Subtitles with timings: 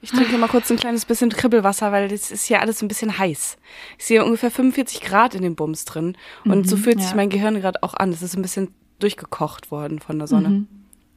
[0.00, 3.18] Ich trinke mal kurz ein kleines bisschen Kribbelwasser, weil das ist hier alles ein bisschen
[3.18, 3.56] heiß.
[3.98, 6.16] Ich sehe ungefähr 45 Grad in dem Bums drin.
[6.44, 8.10] Und mhm, so fühlt sich mein Gehirn gerade auch an.
[8.10, 10.48] Es ist ein bisschen durchgekocht worden von der Sonne.
[10.48, 10.68] Mhm.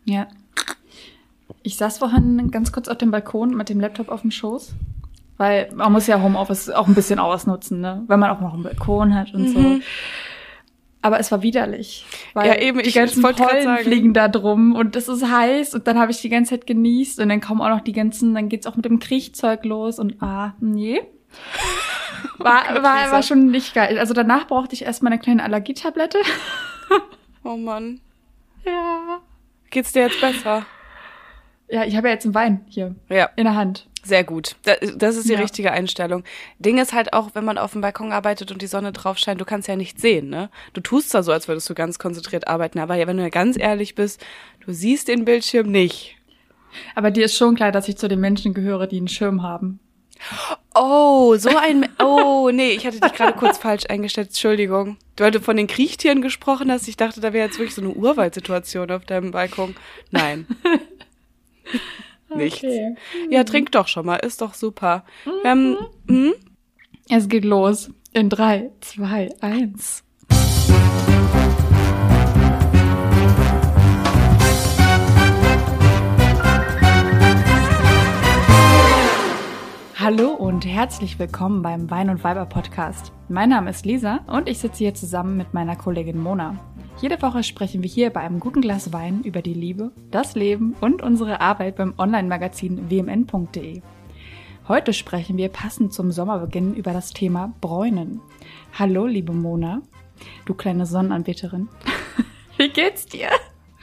[0.06, 0.28] Ja.
[1.64, 4.74] Ich saß vorhin ganz kurz auf dem Balkon mit dem Laptop auf dem Schoß.
[5.38, 8.04] Weil man muss ja Homeoffice auch ein bisschen ausnutzen, ne?
[8.08, 9.48] Wenn man auch noch einen Balkon hat und mhm.
[9.48, 9.80] so.
[11.02, 12.06] Aber es war widerlich.
[12.34, 15.98] Weil ja, eben, die ganzen Pollen fliegen da drum und es ist heiß und dann
[15.98, 18.68] habe ich die ganze Zeit genießt und dann kommen auch noch die ganzen, dann geht's
[18.68, 21.02] auch mit dem Kriechzeug los und ah, nee.
[22.38, 23.98] War, war, war schon nicht geil.
[23.98, 26.18] Also danach brauchte ich erstmal eine kleine Allergietablette.
[27.44, 28.02] oh Mann.
[28.66, 29.22] Ja.
[29.70, 30.66] Geht's dir jetzt besser?
[31.70, 33.30] Ja, ich habe ja jetzt einen Wein hier ja.
[33.36, 33.88] in der Hand.
[34.04, 34.56] Sehr gut.
[34.64, 35.40] Das ist die ja.
[35.40, 36.24] richtige Einstellung.
[36.58, 39.42] Ding ist halt auch, wenn man auf dem Balkon arbeitet und die Sonne drauf scheint,
[39.42, 40.50] du kannst ja nicht sehen, ne?
[40.74, 43.30] Du tust zwar so, als würdest du ganz konzentriert arbeiten, aber ja, wenn du ja
[43.30, 44.26] ganz ehrlich bist,
[44.66, 46.16] du siehst den Bildschirm nicht.
[46.96, 49.80] Aber dir ist schon klar, dass ich zu den Menschen gehöre, die einen Schirm haben.
[50.76, 51.88] Oh, so ein.
[52.00, 54.30] Oh, nee, ich hatte dich gerade kurz falsch eingestellt.
[54.30, 54.98] Entschuldigung.
[55.16, 56.88] Du hattest von den Kriechtieren gesprochen hast.
[56.88, 59.76] Ich dachte, da wäre jetzt wirklich so eine Urwaldsituation auf deinem Balkon.
[60.12, 60.46] Nein.
[62.36, 62.64] Nichts.
[62.64, 62.96] Okay.
[63.30, 65.04] Ja, trink doch schon mal, ist doch super.
[65.26, 65.32] Mhm.
[65.44, 66.34] Ähm, hm?
[67.10, 67.92] Es geht los.
[68.14, 70.04] In drei, zwei, eins.
[79.98, 83.12] Hallo und herzlich willkommen beim Wein und Weiber Podcast.
[83.28, 86.56] Mein Name ist Lisa und ich sitze hier zusammen mit meiner Kollegin Mona.
[87.02, 90.76] Jede Woche sprechen wir hier bei einem guten Glas Wein über die Liebe, das Leben
[90.82, 93.82] und unsere Arbeit beim Online-Magazin wmn.de.
[94.68, 98.20] Heute sprechen wir passend zum Sommerbeginn über das Thema Bräunen.
[98.78, 99.82] Hallo, liebe Mona,
[100.46, 101.70] du kleine Sonnenanbeterin.
[102.58, 103.30] Wie geht's dir?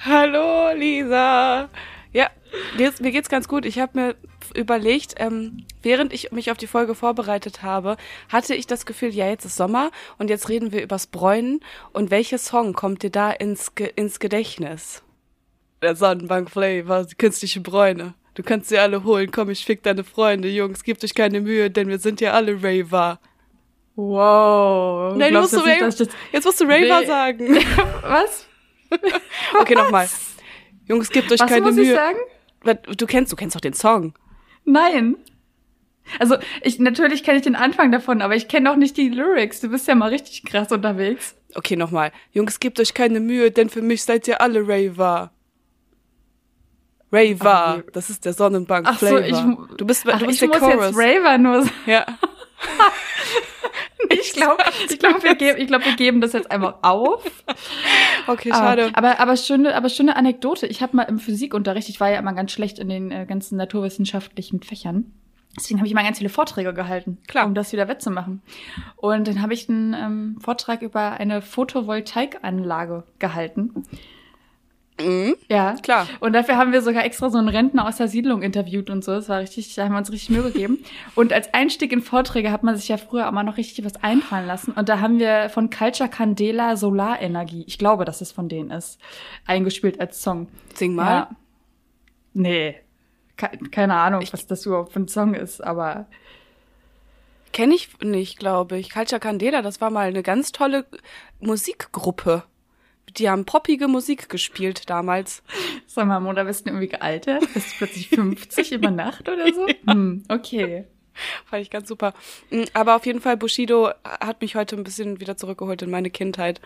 [0.04, 1.70] Hallo, Lisa.
[2.12, 2.28] Ja,
[2.76, 3.64] mir geht's ganz gut.
[3.64, 4.14] Ich habe mir
[4.54, 7.96] überlegt, ähm, während ich mich auf die Folge vorbereitet habe,
[8.28, 11.60] hatte ich das Gefühl, ja, jetzt ist Sommer und jetzt reden wir übers Bräunen.
[11.92, 15.02] Und welcher Song kommt dir da ins, Ge ins Gedächtnis?
[15.82, 18.14] Der Sonnenbank Flavor, die künstliche Bräune.
[18.34, 21.70] Du kannst sie alle holen, komm, ich fick deine Freunde, Jungs, gebt euch keine Mühe,
[21.70, 23.18] denn wir sind ja alle Raver.
[23.94, 25.16] Wow.
[25.16, 27.06] Nein, musst du Raver, jetzt, jetzt musst du Raver nee.
[27.06, 27.56] sagen.
[28.02, 28.46] Was?
[29.58, 30.06] okay, nochmal.
[30.86, 31.86] Jungs, gebt euch Was keine muss Mühe.
[31.86, 32.18] Ich sagen?
[32.96, 34.12] Du kennst, du kennst doch den Song.
[34.66, 35.16] Nein.
[36.18, 39.60] Also, ich, natürlich kenne ich den Anfang davon, aber ich kenne auch nicht die Lyrics.
[39.60, 41.34] Du bist ja mal richtig krass unterwegs.
[41.54, 42.12] Okay, nochmal.
[42.32, 45.32] Jungs, gebt euch keine Mühe, denn für mich seid ihr alle Raver.
[47.12, 47.90] Raver, okay.
[47.92, 49.18] das ist der Sonnenbank ach Flavor.
[49.20, 50.86] So, ich, du bist, ach, du bist ich der muss Chorus.
[50.86, 51.74] jetzt Raver nur sagen.
[51.86, 52.06] Ja.
[54.10, 57.24] ich glaube, ich glaube, wir, geben, ich glaub, wir geben das jetzt einfach auf.
[58.26, 58.86] Okay, schade.
[58.86, 60.66] Aber, aber, aber schöne, aber schöne Anekdote.
[60.66, 63.56] Ich habe mal im Physikunterricht, ich war ja immer ganz schlecht in den äh, ganzen
[63.56, 65.12] naturwissenschaftlichen Fächern.
[65.56, 67.46] Deswegen habe ich mal ganz viele Vorträge gehalten, Klar.
[67.46, 68.42] um das wieder wettzumachen.
[68.96, 73.84] Und dann habe ich einen ähm, Vortrag über eine Photovoltaikanlage gehalten.
[75.00, 75.36] Mhm.
[75.50, 76.08] Ja, klar.
[76.20, 79.12] Und dafür haben wir sogar extra so einen Rentner aus der Siedlung interviewt und so.
[79.12, 80.78] Das war richtig, da haben wir uns richtig Mühe gegeben.
[81.14, 84.02] und als Einstieg in Vorträge hat man sich ja früher auch mal noch richtig was
[84.02, 84.72] einfallen lassen.
[84.72, 88.98] Und da haben wir von Culture Candela Solarenergie, ich glaube, dass es von denen ist,
[89.44, 90.48] eingespielt als Song.
[90.74, 91.10] Sing mal.
[91.10, 91.30] Ja.
[92.32, 92.76] Nee.
[93.36, 96.06] Keine Ahnung, ich, was das überhaupt für ein Song ist, aber.
[97.52, 98.90] Kenne ich nicht, glaube ich.
[98.90, 100.86] Culture Candela, das war mal eine ganz tolle
[101.40, 102.44] Musikgruppe
[103.16, 105.42] die haben poppige Musik gespielt damals.
[105.86, 107.42] Sag mal, Mona, bist du irgendwie gealtert?
[107.54, 109.66] Bist du plötzlich 50 über Nacht oder so?
[109.86, 110.84] Hm, okay.
[111.46, 112.12] Fand ich ganz super.
[112.50, 116.10] Hm, aber auf jeden Fall, Bushido hat mich heute ein bisschen wieder zurückgeholt in meine
[116.10, 116.60] Kindheit.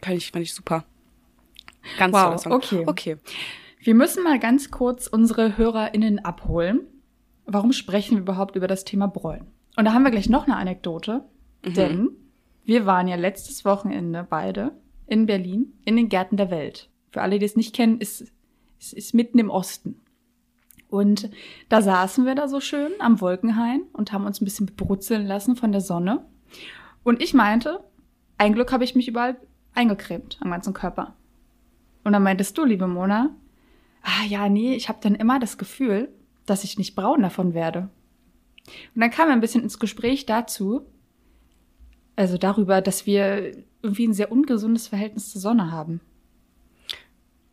[0.00, 0.84] Fand ich, fand ich super.
[1.98, 2.52] Ganz wow, Song.
[2.52, 2.84] Okay.
[2.86, 3.16] okay.
[3.80, 6.80] Wir müssen mal ganz kurz unsere HörerInnen abholen.
[7.44, 9.46] Warum sprechen wir überhaupt über das Thema Bräuen?
[9.76, 11.24] Und da haben wir gleich noch eine Anekdote,
[11.64, 11.74] mhm.
[11.74, 12.10] denn
[12.64, 14.72] wir waren ja letztes Wochenende beide
[15.06, 16.88] in Berlin in den Gärten der Welt.
[17.10, 18.32] Für alle, die es nicht kennen, ist,
[18.78, 20.00] ist, ist mitten im Osten.
[20.88, 21.30] Und
[21.68, 25.56] da saßen wir da so schön am Wolkenhain und haben uns ein bisschen bebrutzeln lassen
[25.56, 26.24] von der Sonne.
[27.02, 27.82] Und ich meinte,
[28.38, 29.36] ein Glück habe ich mich überall
[29.74, 31.16] eingecremt am ganzen Körper.
[32.04, 33.34] Und dann meintest du, liebe Mona,
[34.02, 36.12] ah ja, nee, ich habe dann immer das Gefühl,
[36.46, 37.88] dass ich nicht braun davon werde.
[38.94, 40.86] Und dann kam ein bisschen ins Gespräch dazu,
[42.16, 46.00] also darüber, dass wir irgendwie ein sehr ungesundes Verhältnis zur Sonne haben.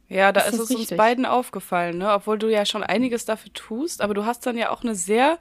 [0.08, 0.90] Ja, da ist, ist es richtig?
[0.92, 2.12] uns beiden aufgefallen, ne?
[2.12, 5.40] Obwohl du ja schon einiges dafür tust, aber du hast dann ja auch eine sehr,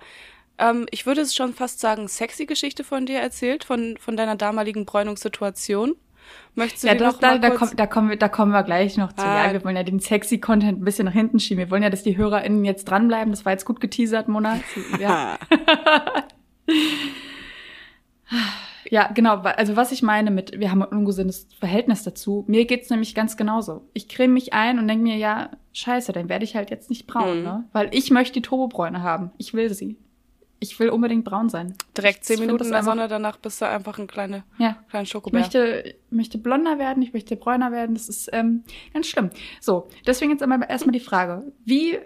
[0.58, 4.36] ähm, ich würde es schon fast sagen, sexy Geschichte von dir erzählt, von, von deiner
[4.36, 5.96] damaligen Bräunungssituation.
[6.54, 9.12] Möchtest du ja, das, da, da, komm, da, kommen wir, da kommen wir gleich noch
[9.12, 9.24] zu.
[9.24, 9.46] Ah.
[9.46, 11.58] Ja, wir wollen ja den sexy Content ein bisschen nach hinten schieben.
[11.58, 13.32] Wir wollen ja, dass die HörerInnen jetzt dranbleiben.
[13.32, 14.60] Das war jetzt gut geteasert, Mona.
[15.00, 15.36] Ja.
[18.88, 19.36] ja, genau.
[19.38, 22.44] Also was ich meine mit, wir haben ein ungesundes Verhältnis dazu.
[22.46, 23.88] Mir geht's nämlich ganz genauso.
[23.92, 27.06] Ich creme mich ein und denke mir, ja, scheiße, dann werde ich halt jetzt nicht
[27.06, 27.44] braun, mhm.
[27.44, 27.64] ne?
[27.72, 29.30] Weil ich möchte die Turbobräune haben.
[29.38, 29.96] Ich will sie
[30.60, 31.74] ich will unbedingt braun sein.
[31.96, 34.76] Direkt zehn Minuten in der Sonne, danach bist du einfach ein kleiner ja.
[34.90, 35.40] kleiner Schokobär.
[35.40, 37.94] Ich möchte, möchte blonder werden, ich möchte bräuner werden.
[37.94, 38.62] Das ist ähm,
[38.92, 39.30] ganz schlimm.
[39.60, 41.98] So, deswegen jetzt einmal erstmal die Frage, wie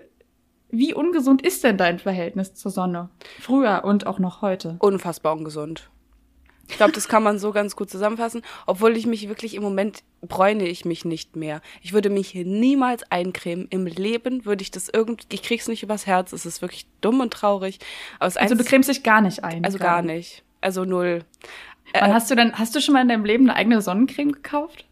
[0.71, 3.11] wie ungesund ist denn dein Verhältnis zur Sonne?
[3.41, 4.77] Früher und auch noch heute?
[4.81, 5.91] Unfassbar ungesund.
[6.69, 8.43] Ich glaube, das kann man so ganz gut zusammenfassen.
[8.67, 11.61] Obwohl ich mich wirklich im Moment bräune ich mich nicht mehr.
[11.83, 13.67] Ich würde mich hier niemals eincremen.
[13.71, 16.33] Im Leben würde ich das irgendwie, ich krieg's nicht übers Herz.
[16.33, 17.79] Es ist wirklich dumm und traurig.
[18.19, 19.65] also du cremst dich gar nicht ein?
[19.65, 20.43] Also gar nicht.
[20.61, 21.25] Also null.
[21.93, 24.33] Wann äh, hast du denn, hast du schon mal in deinem Leben eine eigene Sonnencreme
[24.33, 24.87] gekauft?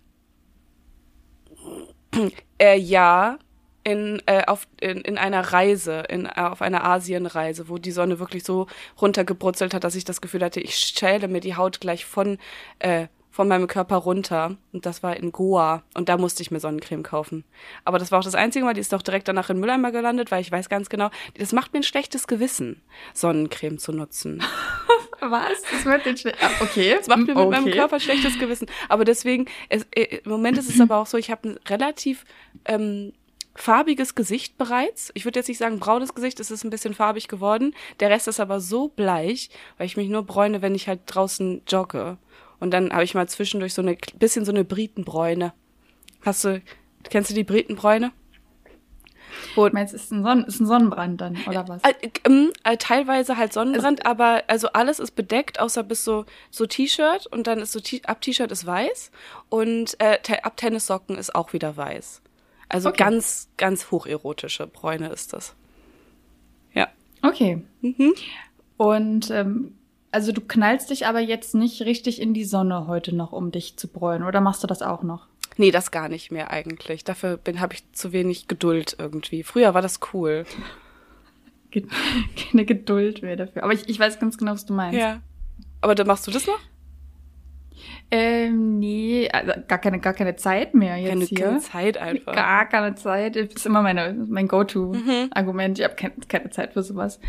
[2.59, 3.39] Äh, ja,
[3.85, 8.19] in, äh, auf, in, in einer Reise, in, äh, auf einer Asienreise, wo die Sonne
[8.19, 8.67] wirklich so
[9.01, 12.39] runtergebrutzelt hat, dass ich das Gefühl hatte, ich schäle mir die Haut gleich von,
[12.79, 14.57] äh, von meinem Körper runter.
[14.73, 15.83] Und das war in Goa.
[15.95, 17.45] Und da musste ich mir Sonnencreme kaufen.
[17.85, 20.31] Aber das war auch das einzige Mal, die ist doch direkt danach in Mülleimer gelandet,
[20.31, 22.83] weil ich weiß ganz genau, das macht mir ein schlechtes Gewissen,
[23.15, 24.43] Sonnencreme zu nutzen.
[25.21, 25.63] Was?
[25.71, 26.95] Das wird den ah, Okay.
[26.99, 27.43] Das macht mir okay.
[27.43, 28.67] mit meinem Körper schlechtes Gewissen.
[28.89, 32.25] Aber deswegen, es, äh, im Moment ist es aber auch so, ich habe ein relativ
[32.65, 33.13] ähm,
[33.55, 35.11] farbiges Gesicht bereits.
[35.15, 37.75] Ich würde jetzt nicht sagen braunes Gesicht, es ist ein bisschen farbig geworden.
[38.01, 41.63] Der Rest ist aber so bleich, weil ich mich nur bräune, wenn ich halt draußen
[41.69, 42.19] jogge.
[42.61, 45.53] Und dann habe ich mal zwischendurch so eine bisschen so eine Britenbräune.
[46.23, 46.63] Hast du,
[47.11, 48.13] kennst du die Britenbräune?
[49.55, 51.83] Wo, Meinst ist ein, Sonnen, ist ein Sonnenbrand dann, oder was?
[51.83, 56.25] Äh, äh, äh, teilweise halt Sonnenbrand, also, aber also alles ist bedeckt, außer bis so,
[56.51, 59.11] so T-Shirt und dann ist so, ab T-Shirt ist weiß
[59.49, 62.22] und äh, ab Tennissocken ist auch wieder weiß.
[62.73, 63.05] Also okay.
[63.05, 65.55] ganz, ganz hocherotische Bräune ist das.
[66.73, 66.89] Ja.
[67.21, 67.63] Okay.
[67.83, 68.15] Mhm.
[68.79, 69.75] Und ähm,
[70.11, 73.77] also du knallst dich aber jetzt nicht richtig in die Sonne heute noch, um dich
[73.77, 75.27] zu bräunen, oder machst du das auch noch?
[75.59, 77.05] Nee, das gar nicht mehr eigentlich.
[77.05, 79.43] Dafür bin habe ich zu wenig Geduld irgendwie.
[79.43, 80.47] Früher war das cool.
[82.51, 83.65] Keine Geduld mehr dafür.
[83.65, 84.99] Aber ich, ich weiß ganz genau, was du meinst.
[84.99, 85.21] Ja.
[85.83, 86.59] Aber dann machst du das noch?
[88.11, 91.39] Ähm, nee, also gar keine, gar keine Zeit mehr jetzt keine, hier.
[91.39, 92.35] Keine Zeit einfach.
[92.35, 93.37] Gar keine Zeit.
[93.37, 95.79] Das ist immer meine, mein Go-To-Argument.
[95.79, 95.81] Mhm.
[95.81, 97.21] Ich habe keine, keine Zeit für sowas.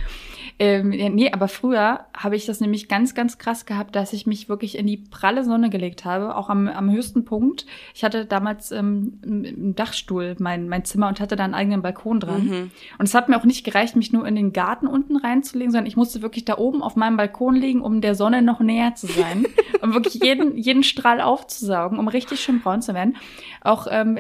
[0.59, 4.49] Ähm, nee, aber früher habe ich das nämlich ganz, ganz krass gehabt, dass ich mich
[4.49, 7.65] wirklich in die pralle Sonne gelegt habe, auch am, am höchsten Punkt.
[7.95, 12.19] Ich hatte damals ähm, im Dachstuhl mein, mein Zimmer und hatte da einen eigenen Balkon
[12.19, 12.45] dran.
[12.45, 12.71] Mhm.
[12.99, 15.87] Und es hat mir auch nicht gereicht, mich nur in den Garten unten reinzulegen, sondern
[15.87, 19.07] ich musste wirklich da oben auf meinem Balkon liegen, um der Sonne noch näher zu
[19.07, 19.45] sein.
[19.81, 23.17] und wirklich jeden, jeden Strahl aufzusaugen, um richtig schön braun zu werden.
[23.61, 24.17] Auch ähm,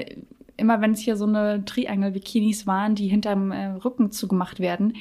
[0.57, 4.95] immer wenn es hier so eine Triangle-Bikinis waren, die hinterm äh, Rücken zugemacht werden,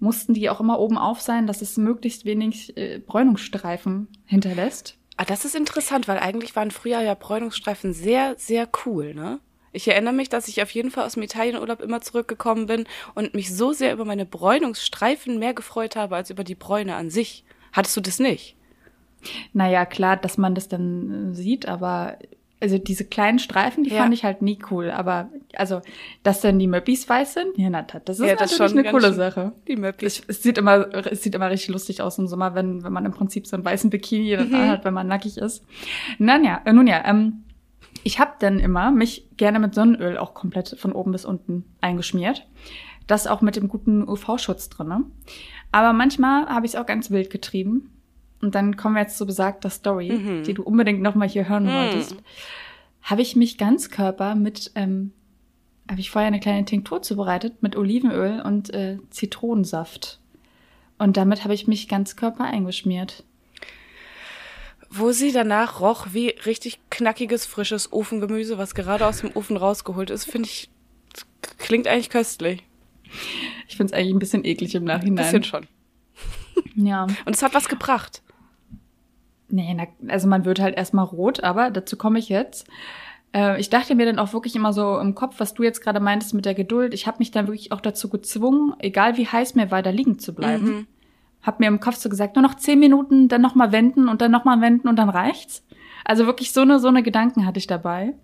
[0.00, 4.96] mussten die auch immer oben auf sein, dass es möglichst wenig äh, Bräunungsstreifen hinterlässt.
[5.16, 9.40] Ah, das ist interessant, weil eigentlich waren früher ja Bräunungsstreifen sehr, sehr cool, ne?
[9.72, 13.34] Ich erinnere mich, dass ich auf jeden Fall aus dem Italienurlaub immer zurückgekommen bin und
[13.34, 17.44] mich so sehr über meine Bräunungsstreifen mehr gefreut habe als über die Bräune an sich.
[17.72, 18.56] Hattest du das nicht?
[19.52, 22.18] Naja, klar, dass man das dann äh, sieht, aber
[22.60, 24.02] also diese kleinen Streifen, die ja.
[24.02, 24.90] fand ich halt nie cool.
[24.90, 25.80] Aber also,
[26.22, 29.12] dass dann die Möppis weiß sind, ja, na, das ist ja, das natürlich eine coole
[29.12, 29.52] Sache.
[29.68, 30.20] Die Möppis.
[30.20, 33.04] Es, es, sieht immer, es sieht immer richtig lustig aus im Sommer, wenn, wenn man
[33.04, 34.68] im Prinzip so einen weißen Bikini mhm.
[34.68, 35.64] hat, wenn man nackig ist.
[36.18, 37.44] Nun ja, äh, nun ja, ähm,
[38.04, 42.46] ich habe dann immer mich gerne mit Sonnenöl auch komplett von oben bis unten eingeschmiert.
[43.06, 45.04] Das auch mit dem guten UV-Schutz drinne.
[45.72, 47.90] Aber manchmal habe ich es auch ganz wild getrieben
[48.40, 50.44] und dann kommen wir jetzt zu besagter Story, mhm.
[50.44, 51.72] die du unbedingt nochmal hier hören mhm.
[51.72, 52.16] wolltest,
[53.02, 55.12] habe ich mich ganz Körper mit, ähm,
[55.90, 60.20] habe ich vorher eine kleine Tinktur zubereitet mit Olivenöl und äh, Zitronensaft.
[60.98, 63.24] Und damit habe ich mich ganz Körper eingeschmiert.
[64.90, 70.10] Wo sie danach roch wie richtig knackiges, frisches Ofengemüse, was gerade aus dem Ofen rausgeholt
[70.10, 70.70] ist, finde ich,
[71.58, 72.62] klingt eigentlich köstlich.
[73.68, 75.26] Ich finde es eigentlich ein bisschen eklig im Nachhinein.
[75.26, 75.66] Ein bisschen schon.
[76.74, 77.04] Ja.
[77.24, 78.22] Und es hat was gebracht.
[79.48, 82.66] Nee, na, also man wird halt erstmal rot, aber dazu komme ich jetzt.
[83.34, 86.00] Äh, ich dachte mir dann auch wirklich immer so im Kopf, was du jetzt gerade
[86.00, 86.94] meintest mit der Geduld.
[86.94, 90.18] Ich habe mich dann wirklich auch dazu gezwungen, egal wie heiß mir war, da liegen
[90.18, 90.64] zu bleiben.
[90.64, 90.86] Mhm.
[91.42, 94.30] Hab mir im Kopf so gesagt, nur noch zehn Minuten, dann nochmal wenden und dann
[94.30, 95.64] nochmal wenden und dann reicht's.
[96.04, 98.14] Also wirklich so eine, so eine Gedanken hatte ich dabei.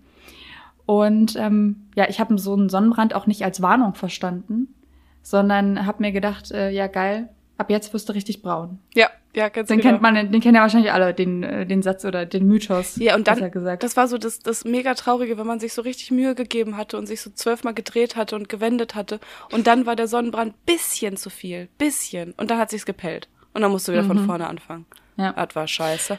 [0.87, 4.75] Und ähm, ja, ich habe so einen Sonnenbrand auch nicht als Warnung verstanden,
[5.23, 8.79] sondern habe mir gedacht, äh, ja geil, ab jetzt wirst du richtig braun.
[8.95, 9.91] Ja, Ja, ganz den genau.
[9.91, 12.97] kennt man, den kennen ja wahrscheinlich alle, den, äh, den Satz oder den Mythos.
[12.97, 13.83] Ja, und dann, gesagt.
[13.83, 16.97] das war so das, das mega traurige, wenn man sich so richtig Mühe gegeben hatte
[16.97, 19.19] und sich so zwölfmal gedreht hatte und gewendet hatte.
[19.51, 21.69] Und dann war der Sonnenbrand bisschen zu viel.
[21.79, 22.33] Bisschen.
[22.37, 23.29] Und dann hat sich's gepellt.
[23.55, 24.09] Und dann musst du wieder mhm.
[24.09, 24.87] von vorne anfangen.
[25.17, 25.33] Ja.
[25.33, 26.19] Das war scheiße.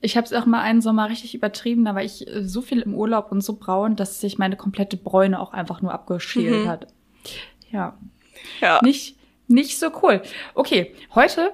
[0.00, 2.80] Ich habe es auch mal einen Sommer richtig übertrieben, da war ich äh, so viel
[2.82, 6.68] im Urlaub und so braun, dass sich meine komplette Bräune auch einfach nur abgeschält mhm.
[6.68, 6.88] hat.
[7.70, 7.96] Ja.
[8.60, 8.80] Ja.
[8.82, 9.16] Nicht,
[9.48, 10.22] nicht so cool.
[10.54, 11.52] Okay, heute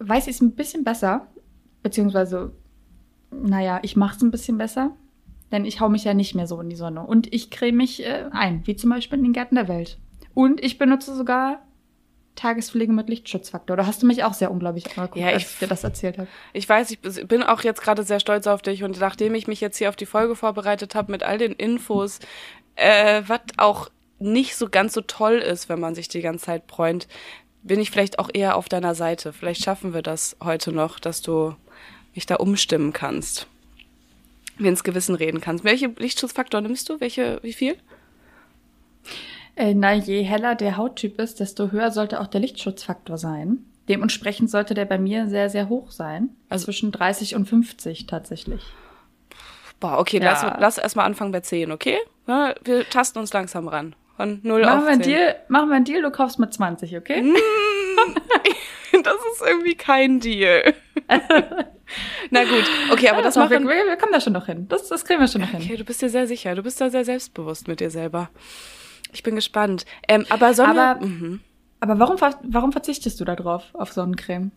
[0.00, 1.28] weiß ich es ein bisschen besser,
[1.82, 2.52] beziehungsweise,
[3.30, 4.96] naja, ich mache es ein bisschen besser,
[5.52, 7.02] denn ich hau mich ja nicht mehr so in die Sonne.
[7.02, 9.98] Und ich creme mich äh, ein, wie zum Beispiel in den Gärten der Welt.
[10.34, 11.62] Und ich benutze sogar
[12.36, 13.76] Tagespflege mit Lichtschutzfaktor.
[13.76, 16.18] Da hast du mich auch sehr unglaublich angeguckt, ja, ich, als ich dir das erzählt
[16.18, 16.28] habe.
[16.52, 19.60] Ich weiß, ich bin auch jetzt gerade sehr stolz auf dich und nachdem ich mich
[19.60, 22.20] jetzt hier auf die Folge vorbereitet habe mit all den Infos,
[22.76, 26.66] äh, was auch nicht so ganz so toll ist, wenn man sich die ganze Zeit
[26.66, 27.08] bräunt,
[27.62, 29.32] bin ich vielleicht auch eher auf deiner Seite.
[29.32, 31.54] Vielleicht schaffen wir das heute noch, dass du
[32.14, 33.46] mich da umstimmen kannst.
[34.58, 35.64] Mir ins Gewissen reden kannst.
[35.64, 37.00] Welche Lichtschutzfaktor nimmst du?
[37.00, 37.76] Welche, wie viel?
[39.56, 43.64] Äh, na, je heller der Hauttyp ist, desto höher sollte auch der Lichtschutzfaktor sein.
[43.88, 46.30] Dementsprechend sollte der bei mir sehr, sehr hoch sein.
[46.48, 48.62] Also zwischen 30 und 50 tatsächlich.
[49.80, 50.24] Boah, okay, ja.
[50.24, 51.96] lass, lass erstmal anfangen bei 10, okay?
[52.26, 53.96] Wir tasten uns langsam ran.
[54.20, 54.98] Von 0 machen auf 10.
[54.98, 57.22] Wir Deal, machen wir einen Deal, du kaufst mit 20, okay?
[57.22, 57.34] Mm,
[59.02, 60.74] das ist irgendwie kein Deal.
[62.30, 63.86] Na gut, okay, aber ja, das machen wir.
[63.86, 64.68] Wir kommen da schon noch hin.
[64.68, 65.66] Das, das kriegen wir schon noch okay, hin.
[65.68, 66.54] Okay, du bist dir sehr sicher.
[66.54, 68.28] Du bist da sehr selbstbewusst mit dir selber.
[69.10, 69.86] Ich bin gespannt.
[70.06, 71.40] Ähm, aber sollen aber, mhm.
[71.80, 74.52] aber warum, warum verzichtest du da drauf, auf Sonnencreme?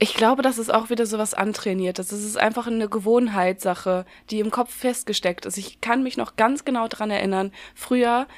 [0.00, 1.98] Ich glaube, das ist auch wieder so was antrainiert.
[1.98, 5.58] Das ist einfach eine Gewohnheitssache, die im Kopf festgesteckt ist.
[5.58, 7.50] Ich kann mich noch ganz genau dran erinnern.
[7.74, 8.28] Früher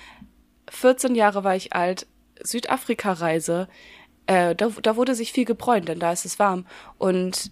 [0.71, 2.07] 14 Jahre war ich alt,
[2.43, 3.69] Südafrika-Reise.
[4.27, 6.67] Äh, da, da wurde sich viel gebräunt, denn da ist es warm.
[6.99, 7.51] Und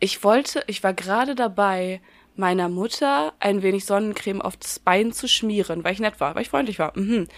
[0.00, 2.00] ich wollte, ich war gerade dabei,
[2.34, 6.42] meiner Mutter ein wenig Sonnencreme auf das Bein zu schmieren, weil ich nett war, weil
[6.42, 6.98] ich freundlich war.
[6.98, 7.28] Mhm.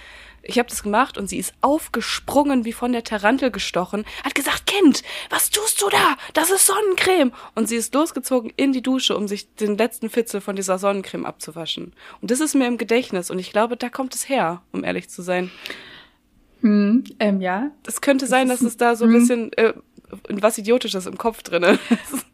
[0.46, 4.66] Ich habe das gemacht und sie ist aufgesprungen, wie von der Tarantel gestochen, hat gesagt,
[4.66, 6.16] Kind, was tust du da?
[6.32, 7.32] Das ist Sonnencreme.
[7.54, 11.26] Und sie ist losgezogen in die Dusche, um sich den letzten Fitzel von dieser Sonnencreme
[11.26, 11.92] abzuwaschen.
[12.20, 15.08] Und das ist mir im Gedächtnis und ich glaube, da kommt es her, um ehrlich
[15.08, 15.50] zu sein.
[16.60, 17.70] Hm, ähm, ja.
[17.86, 19.20] Es könnte sein, dass es da so ein hm.
[19.20, 19.74] bisschen äh,
[20.28, 22.26] was Idiotisches im Kopf drin ist.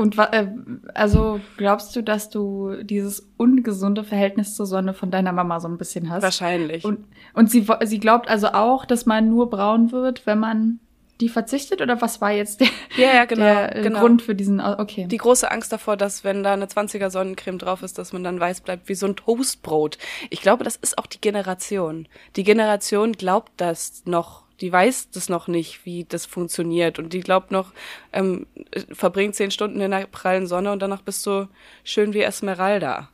[0.00, 0.48] Und äh,
[0.94, 5.76] also glaubst du, dass du dieses ungesunde Verhältnis zur Sonne von deiner Mama so ein
[5.76, 6.22] bisschen hast?
[6.22, 6.86] Wahrscheinlich.
[6.86, 7.04] Und,
[7.34, 10.80] und sie, sie glaubt also auch, dass man nur braun wird, wenn man
[11.20, 14.00] die verzichtet oder was war jetzt der, ja, ja, genau, der äh, genau.
[14.00, 15.04] Grund für diesen okay.
[15.06, 18.40] Die große Angst davor, dass wenn da eine 20er Sonnencreme drauf ist, dass man dann
[18.40, 19.98] weiß bleibt wie so ein Toastbrot.
[20.30, 22.08] Ich glaube, das ist auch die Generation.
[22.36, 26.98] Die Generation glaubt das noch die weiß das noch nicht, wie das funktioniert.
[26.98, 27.72] Und die glaubt noch,
[28.12, 28.46] ähm,
[28.92, 31.48] verbringt zehn Stunden in der prallen Sonne und danach bist du
[31.84, 33.08] schön wie Esmeralda.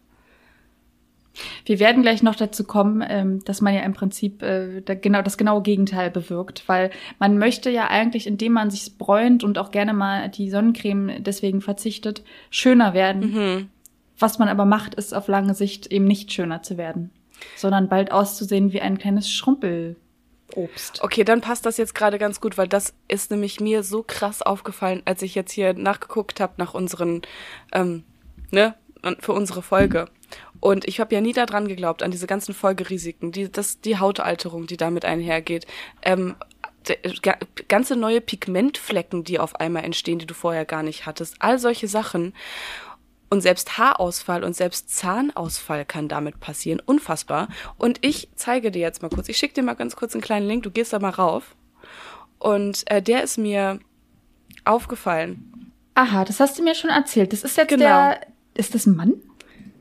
[1.65, 5.37] Wir werden gleich noch dazu kommen, ähm, dass man ja im Prinzip äh, genau das
[5.37, 9.93] genaue Gegenteil bewirkt, weil man möchte ja eigentlich, indem man sich bräunt und auch gerne
[9.93, 13.33] mal die Sonnencreme deswegen verzichtet, schöner werden.
[13.33, 13.69] Mhm.
[14.19, 17.11] Was man aber macht, ist auf lange Sicht eben nicht schöner zu werden,
[17.55, 19.97] sondern bald auszusehen wie ein kleines Schrumpel.
[20.57, 21.03] Obst.
[21.03, 24.43] Okay, dann passt das jetzt gerade ganz gut, weil das ist nämlich mir so krass
[24.43, 27.23] aufgefallen, als ich jetzt hier nachgeguckt habe nach unseren,
[27.73, 28.05] ähm,
[28.51, 28.75] ne,
[29.21, 30.07] für unsere Folge.
[30.61, 34.67] Und ich habe ja nie daran geglaubt, an diese ganzen Folgerisiken, die, das, die Hautalterung,
[34.67, 35.67] die damit einhergeht.
[36.03, 36.35] Ähm,
[37.69, 41.37] ganze neue Pigmentflecken, die auf einmal entstehen, die du vorher gar nicht hattest.
[41.41, 42.33] All solche Sachen.
[43.29, 46.81] Und selbst Haarausfall und selbst Zahnausfall kann damit passieren.
[46.85, 47.49] Unfassbar.
[47.77, 49.29] Und ich zeige dir jetzt mal kurz.
[49.29, 50.63] Ich schicke dir mal ganz kurz einen kleinen Link.
[50.63, 51.57] Du gehst da mal rauf.
[52.39, 53.81] Und äh, der ist mir
[54.65, 55.73] aufgefallen.
[55.95, 57.33] Aha, das hast du mir schon erzählt.
[57.33, 57.85] Das ist jetzt genau.
[57.85, 58.21] der.
[58.55, 59.15] Ist das ein Mann?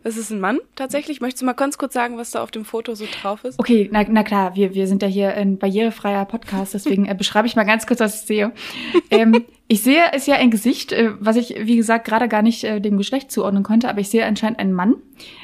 [0.05, 1.19] Das ist ein Mann tatsächlich.
[1.19, 3.57] Möchtest du mal ganz kurz sagen, was da auf dem Foto so drauf ist?
[3.59, 7.47] Okay, na, na klar, wir, wir sind ja hier ein barrierefreier Podcast, deswegen äh, beschreibe
[7.47, 8.51] ich mal ganz kurz, was ich sehe.
[9.09, 12.63] ähm, ich sehe es ja ein Gesicht, äh, was ich, wie gesagt, gerade gar nicht
[12.63, 14.95] äh, dem Geschlecht zuordnen konnte, aber ich sehe anscheinend einen Mann,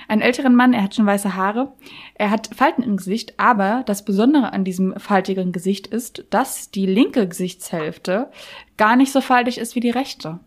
[0.07, 1.73] einen älteren Mann, er hat schon weiße Haare,
[2.13, 6.85] er hat Falten im Gesicht, aber das Besondere an diesem faltigen Gesicht ist, dass die
[6.85, 8.29] linke Gesichtshälfte
[8.77, 10.39] gar nicht so faltig ist wie die rechte.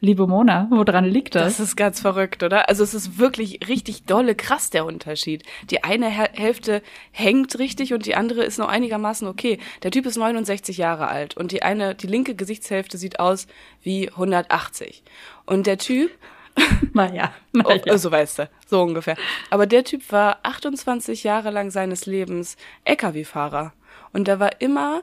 [0.00, 1.56] Liebe Mona, woran liegt das?
[1.56, 2.68] Das ist ganz verrückt, oder?
[2.68, 5.42] Also es ist wirklich richtig dolle krass der Unterschied.
[5.70, 9.58] Die eine Hälfte hängt richtig und die andere ist noch einigermaßen okay.
[9.82, 13.48] Der Typ ist 69 Jahre alt und die eine, die linke Gesichtshälfte sieht aus
[13.82, 15.02] wie 180.
[15.46, 16.12] Und der Typ
[16.92, 17.82] naja, naja.
[17.90, 19.16] Oh, so weißt du, so ungefähr.
[19.50, 23.72] Aber der Typ war 28 Jahre lang seines Lebens LKW-Fahrer.
[24.12, 25.02] Und der war immer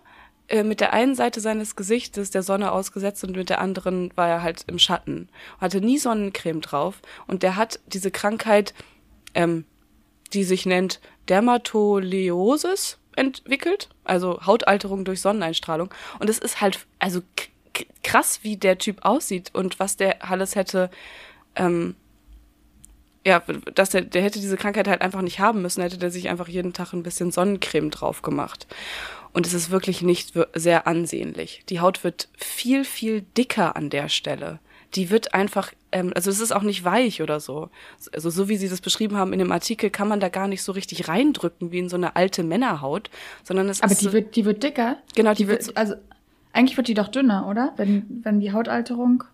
[0.64, 4.42] mit der einen Seite seines Gesichtes der Sonne ausgesetzt und mit der anderen war er
[4.44, 5.30] halt im Schatten.
[5.60, 7.02] Hatte nie Sonnencreme drauf.
[7.28, 8.74] Und der hat diese Krankheit,
[9.34, 9.66] ähm,
[10.34, 11.00] die sich nennt
[11.30, 15.94] Dermatoleosis entwickelt, also Hautalterung durch Sonneneinstrahlung.
[16.20, 17.22] Und es ist halt, also
[18.04, 20.90] krass, wie der Typ aussieht und was der alles hätte,
[21.56, 21.96] ähm,
[23.26, 23.42] ja,
[23.74, 26.48] dass der, der hätte diese Krankheit halt einfach nicht haben müssen, hätte der sich einfach
[26.48, 28.68] jeden Tag ein bisschen Sonnencreme drauf gemacht.
[29.36, 31.66] Und es ist wirklich nicht sehr ansehnlich.
[31.68, 34.60] Die Haut wird viel, viel dicker an der Stelle.
[34.94, 37.70] Die wird einfach, ähm, also es ist auch nicht weich oder so.
[38.14, 40.64] Also so wie Sie das beschrieben haben in dem Artikel, kann man da gar nicht
[40.64, 43.10] so richtig reindrücken wie in so eine alte Männerhaut,
[43.44, 45.00] sondern es Aber ist die so, wird, die wird dicker.
[45.16, 45.96] Genau, die, die wird, wird also
[46.54, 47.74] eigentlich wird die doch dünner, oder?
[47.76, 49.26] Wenn, wenn die Hautalterung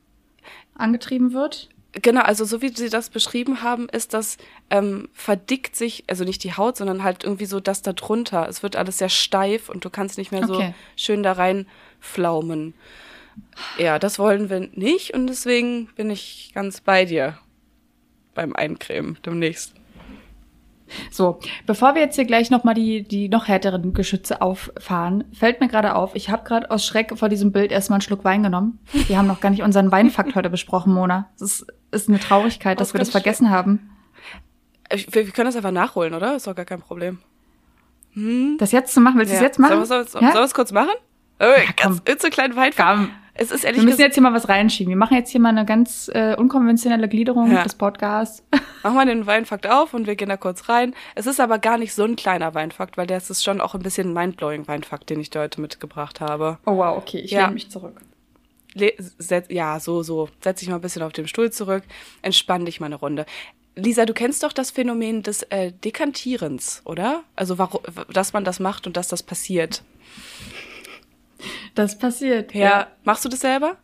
[0.73, 1.69] angetrieben wird.
[1.93, 4.37] Genau, also so wie Sie das beschrieben haben, ist das
[4.69, 8.47] ähm, verdickt sich, also nicht die Haut, sondern halt irgendwie so das da drunter.
[8.47, 10.67] Es wird alles sehr steif und du kannst nicht mehr okay.
[10.67, 12.73] so schön da reinflaumen.
[13.77, 17.37] Ja, das wollen wir nicht und deswegen bin ich ganz bei dir
[18.33, 19.73] beim Eincremen demnächst.
[21.09, 25.67] So, bevor wir jetzt hier gleich nochmal die, die noch härteren Geschütze auffahren, fällt mir
[25.67, 28.79] gerade auf, ich habe gerade aus Schreck vor diesem Bild erstmal einen Schluck Wein genommen.
[28.91, 31.29] Wir haben noch gar nicht unseren Weinfakt heute besprochen, Mona.
[31.39, 33.89] Das ist, ist eine Traurigkeit, dass wir das vergessen haben.
[34.89, 36.35] Wir, wir können das einfach nachholen, oder?
[36.35, 37.19] Ist doch gar kein Problem.
[38.13, 38.57] Hm?
[38.59, 39.17] Das jetzt zu machen?
[39.17, 39.41] Willst du ja.
[39.41, 39.85] es jetzt machen?
[39.85, 40.55] Sollen wir es ja?
[40.55, 40.91] kurz machen?
[41.39, 43.09] Oh, ja, ganz, ganz, so kleinen Weinfakt.
[43.33, 44.89] Es ist ehrlich Wir müssen jetzt hier mal was reinschieben.
[44.89, 47.63] Wir machen jetzt hier mal eine ganz äh, unkonventionelle Gliederung ja.
[47.63, 48.43] des Podcasts.
[48.83, 50.93] Machen wir den Weinfakt auf und wir gehen da kurz rein.
[51.15, 53.81] Es ist aber gar nicht so ein kleiner Weinfakt, weil das ist schon auch ein
[53.81, 56.57] bisschen ein mindblowing Weinfakt, den ich dir heute mitgebracht habe.
[56.65, 57.41] Oh wow, okay, ich ja.
[57.41, 58.01] lehne mich zurück.
[58.73, 58.93] Le
[59.49, 60.29] ja, so, so.
[60.41, 61.83] Setz dich mal ein bisschen auf dem Stuhl zurück.
[62.21, 63.25] Entspann dich mal eine Runde.
[63.75, 67.23] Lisa, du kennst doch das Phänomen des äh, Dekantierens, oder?
[67.35, 69.83] Also, warum, dass man das macht und dass das passiert.
[71.75, 72.53] Das passiert.
[72.53, 72.61] Ja.
[72.61, 72.87] ja.
[73.03, 73.77] Machst du das selber?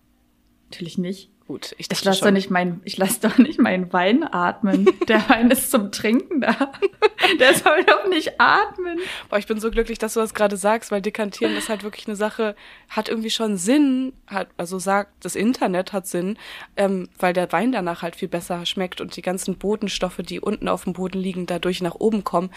[0.70, 1.30] Natürlich nicht.
[1.48, 4.86] Gut, ich, ich lasse doch nicht mein, ich lasse doch nicht meinen Wein atmen.
[5.08, 6.54] Der Wein ist zum Trinken da.
[7.40, 9.00] Der soll doch nicht atmen.
[9.30, 12.06] Boah, ich bin so glücklich, dass du das gerade sagst, weil Dekantieren ist halt wirklich
[12.06, 12.54] eine Sache,
[12.90, 16.38] hat irgendwie schon Sinn, hat, also sagt, das Internet hat Sinn,
[16.76, 20.68] ähm, weil der Wein danach halt viel besser schmeckt und die ganzen Bodenstoffe, die unten
[20.68, 22.50] auf dem Boden liegen, dadurch nach oben kommen.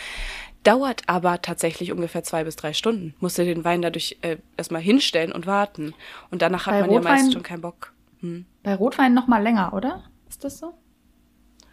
[0.62, 3.14] Dauert aber tatsächlich ungefähr zwei bis drei Stunden.
[3.20, 5.94] Musst du den Wein dadurch äh, erstmal hinstellen und warten.
[6.30, 7.92] Und danach hat Bei man Rotwein, ja meist schon keinen Bock.
[8.20, 8.44] Hm.
[8.62, 10.04] Bei Rotwein noch mal länger, oder?
[10.28, 10.74] Ist das so?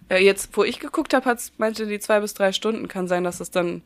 [0.09, 2.87] Äh, jetzt, wo ich geguckt habe, hat's meinte die zwei bis drei Stunden.
[2.87, 3.81] Kann sein, dass es dann,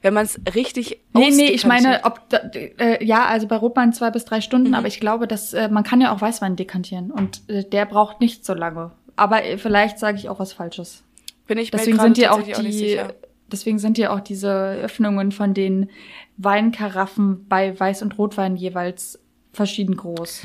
[0.00, 3.92] wenn man es richtig Nee, nee, ich meine, ob da, äh, ja, also bei Rotwein
[3.92, 4.74] zwei bis drei Stunden, mhm.
[4.74, 8.20] aber ich glaube, dass äh, man kann ja auch Weißwein dekantieren und äh, der braucht
[8.20, 8.90] nicht so lange.
[9.14, 11.04] Aber äh, vielleicht sage ich auch was Falsches.
[11.46, 13.12] Bin ich deswegen sind ja auch die, auch
[13.52, 15.90] deswegen sind ja auch diese Öffnungen von den
[16.36, 19.18] Weinkaraffen bei Weiß und Rotwein jeweils
[19.52, 20.42] verschieden groß.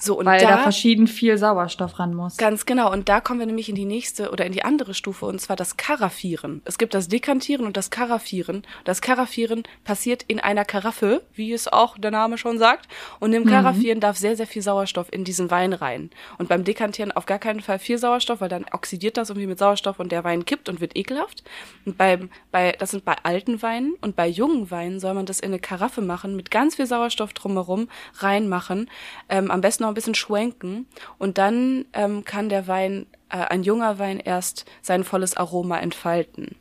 [0.00, 2.36] So, und Weil da, da verschieden viel Sauerstoff ran muss.
[2.36, 2.92] Ganz genau.
[2.92, 5.56] Und da kommen wir nämlich in die nächste oder in die andere Stufe, und zwar
[5.56, 6.62] das Karaffieren.
[6.64, 8.62] Es gibt das Dekantieren und das Karaffieren.
[8.84, 12.86] Das Karaffieren passiert in einer Karaffe, wie es auch der Name schon sagt.
[13.18, 13.48] Und im mhm.
[13.48, 16.10] Karaffieren darf sehr, sehr viel Sauerstoff in diesen Wein rein.
[16.38, 19.58] Und beim Dekantieren auf gar keinen Fall viel Sauerstoff, weil dann oxidiert das irgendwie mit
[19.58, 21.42] Sauerstoff und der Wein kippt und wird ekelhaft.
[21.84, 25.40] Und beim, bei, das sind bei alten Weinen und bei jungen Weinen soll man das
[25.40, 28.88] in eine Karaffe machen, mit ganz viel Sauerstoff drumherum reinmachen.
[29.28, 30.86] Ähm, am besten noch ein bisschen schwenken
[31.18, 36.56] und dann ähm, kann der Wein, äh, ein junger Wein erst sein volles Aroma entfalten.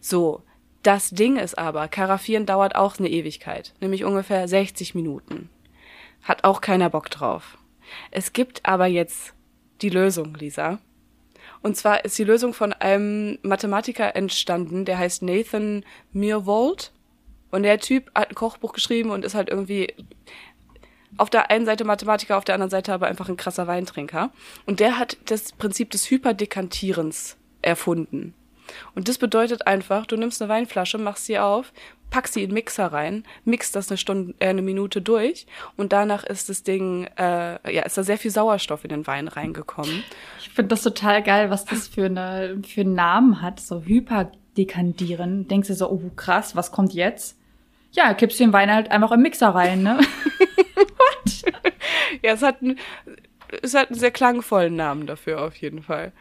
[0.00, 0.42] So,
[0.82, 5.50] das Ding ist aber, Karaffieren dauert auch eine Ewigkeit, nämlich ungefähr 60 Minuten.
[6.22, 7.58] Hat auch keiner Bock drauf.
[8.10, 9.34] Es gibt aber jetzt
[9.82, 10.78] die Lösung, Lisa.
[11.60, 16.92] Und zwar ist die Lösung von einem Mathematiker entstanden, der heißt Nathan Myhrvold.
[17.50, 19.94] Und der Typ hat ein Kochbuch geschrieben und ist halt irgendwie
[21.16, 24.30] auf der einen Seite Mathematiker, auf der anderen Seite aber einfach ein krasser Weintrinker.
[24.66, 28.34] Und der hat das Prinzip des Hyperdekantierens erfunden.
[28.94, 31.72] Und das bedeutet einfach, du nimmst eine Weinflasche, machst sie auf,
[32.10, 35.92] packst sie in den Mixer rein, mixt das eine Stunde, äh, eine Minute durch und
[35.92, 40.04] danach ist das Ding, äh, ja, ist da sehr viel Sauerstoff in den Wein reingekommen.
[40.40, 45.48] Ich finde das total geil, was das für eine für einen Namen hat, so Hyperdekantieren.
[45.48, 47.36] Denkst du so, oh krass, was kommt jetzt?
[47.92, 49.98] Ja, kippst den Wein halt einfach im Mixer rein, ne?
[52.22, 52.78] ja, es hat, einen,
[53.62, 56.12] es hat einen sehr klangvollen Namen dafür auf jeden Fall.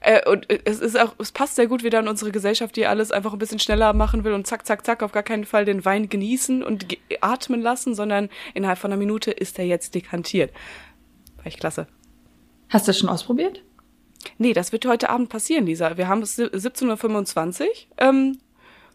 [0.00, 3.12] Äh, und es ist auch, es passt sehr gut wieder in unsere Gesellschaft, die alles
[3.12, 5.84] einfach ein bisschen schneller machen will und zack, zack, zack, auf gar keinen Fall den
[5.84, 10.52] Wein genießen und ge atmen lassen, sondern innerhalb von einer Minute ist er jetzt dekantiert.
[11.36, 11.86] War ich klasse.
[12.68, 13.62] Hast du das schon ausprobiert?
[14.38, 15.96] Nee, das wird heute Abend passieren, Lisa.
[15.96, 17.68] Wir haben es 17.25 Uhr.
[17.98, 18.38] Ähm,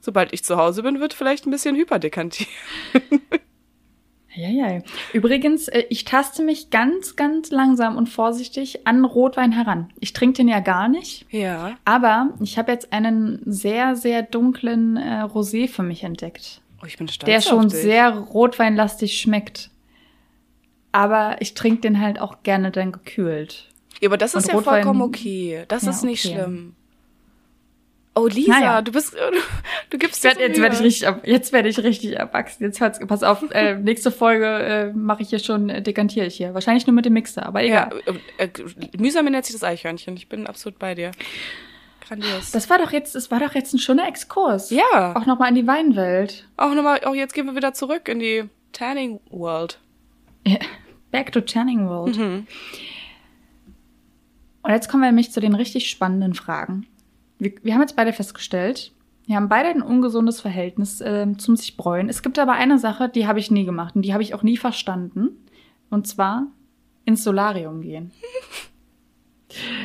[0.02, 2.50] sobald ich zu Hause bin, wird vielleicht ein bisschen hyperdekantiert.
[4.38, 4.82] Ja, ja.
[5.14, 9.90] Übrigens, äh, ich taste mich ganz, ganz langsam und vorsichtig an Rotwein heran.
[10.00, 11.26] Ich trinke den ja gar nicht.
[11.32, 11.76] Ja.
[11.86, 16.62] Aber ich habe jetzt einen sehr, sehr dunklen äh, Rosé für mich entdeckt.
[16.82, 19.72] Oh, ich bin stolz Der schon sehr rotweinlastig schmeckt.
[20.92, 23.70] Aber ich trinke den halt auch gerne dann gekühlt.
[24.02, 25.66] Ja, aber das ist und ja Rotwein, vollkommen okay.
[25.68, 26.36] Das ja, ist nicht okay.
[26.36, 26.76] schlimm.
[28.18, 28.82] Oh, Lisa, naja.
[28.82, 29.16] du bist,
[29.92, 32.64] du gibst werd, jetzt werde ich richtig, jetzt werde ich richtig erwachsen.
[32.64, 36.36] Jetzt hört's, pass auf, äh, nächste Folge äh, mache ich hier schon, äh, dekantiere ich
[36.36, 36.56] hier.
[36.56, 37.92] Wahrscheinlich nur mit dem Mixer, aber egal.
[38.08, 40.18] Ja, äh, äh, mühsam ernährt sich das Eichhörnchen.
[40.18, 41.12] Ich bin absolut bei dir.
[42.08, 42.52] Grandios.
[42.52, 44.72] Das war doch jetzt, das war doch jetzt ein schöner Exkurs.
[44.72, 45.16] Ja.
[45.16, 46.48] Auch nochmal in die Weinwelt.
[46.58, 49.80] Auch nochmal, auch jetzt gehen wir wieder zurück in die Tanning World.
[50.48, 50.58] Ja.
[51.12, 52.18] Back to Tanning World.
[52.18, 52.48] Mhm.
[54.64, 56.88] Und jetzt kommen wir nämlich zu den richtig spannenden Fragen
[57.40, 58.92] wir, wir haben jetzt beide festgestellt,
[59.28, 62.08] wir haben beide ein ungesundes Verhältnis äh, zum sich bräuen.
[62.08, 64.44] Es gibt aber eine Sache, die habe ich nie gemacht und die habe ich auch
[64.44, 65.46] nie verstanden.
[65.90, 66.48] Und zwar
[67.04, 68.12] ins Solarium gehen.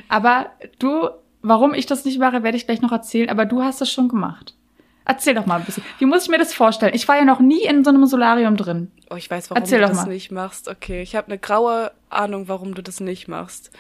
[0.09, 1.09] aber du,
[1.43, 4.09] warum ich das nicht mache, werde ich gleich noch erzählen, aber du hast es schon
[4.09, 4.57] gemacht.
[5.05, 5.83] Erzähl doch mal ein bisschen.
[5.99, 6.95] Wie muss ich mir das vorstellen?
[6.95, 8.93] Ich war ja noch nie in so einem Solarium drin.
[9.11, 10.07] Oh, ich weiß, warum Erzähl du das mal.
[10.07, 10.69] nicht machst.
[10.69, 13.73] Okay, ich habe eine graue Ahnung, warum du das nicht machst.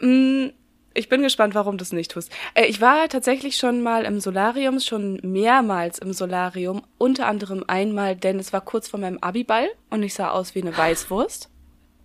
[0.00, 0.52] Hm,
[0.94, 2.30] ich bin gespannt, warum du es nicht tust.
[2.54, 8.16] Äh, ich war tatsächlich schon mal im Solarium, schon mehrmals im Solarium, unter anderem einmal,
[8.16, 11.50] denn es war kurz vor meinem Abiball und ich sah aus wie eine Weißwurst.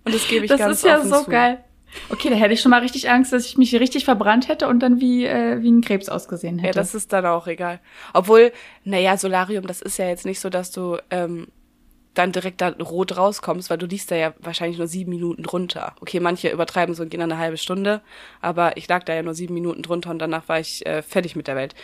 [0.05, 1.29] Und das gebe ich das ganz Das ist ja so zu.
[1.29, 1.63] geil.
[2.09, 4.79] Okay, da hätte ich schon mal richtig Angst, dass ich mich richtig verbrannt hätte und
[4.79, 6.77] dann wie, äh, wie ein Krebs ausgesehen hätte.
[6.77, 7.79] Ja, das ist dann auch egal.
[8.13, 8.51] Obwohl,
[8.83, 11.47] naja, Solarium, das ist ja jetzt nicht so, dass du ähm,
[12.13, 15.95] dann direkt da rot rauskommst, weil du liegst da ja wahrscheinlich nur sieben Minuten drunter.
[16.01, 18.01] Okay, manche übertreiben so und gehen dann eine halbe Stunde,
[18.41, 21.35] aber ich lag da ja nur sieben Minuten drunter und danach war ich äh, fertig
[21.35, 21.75] mit der Welt.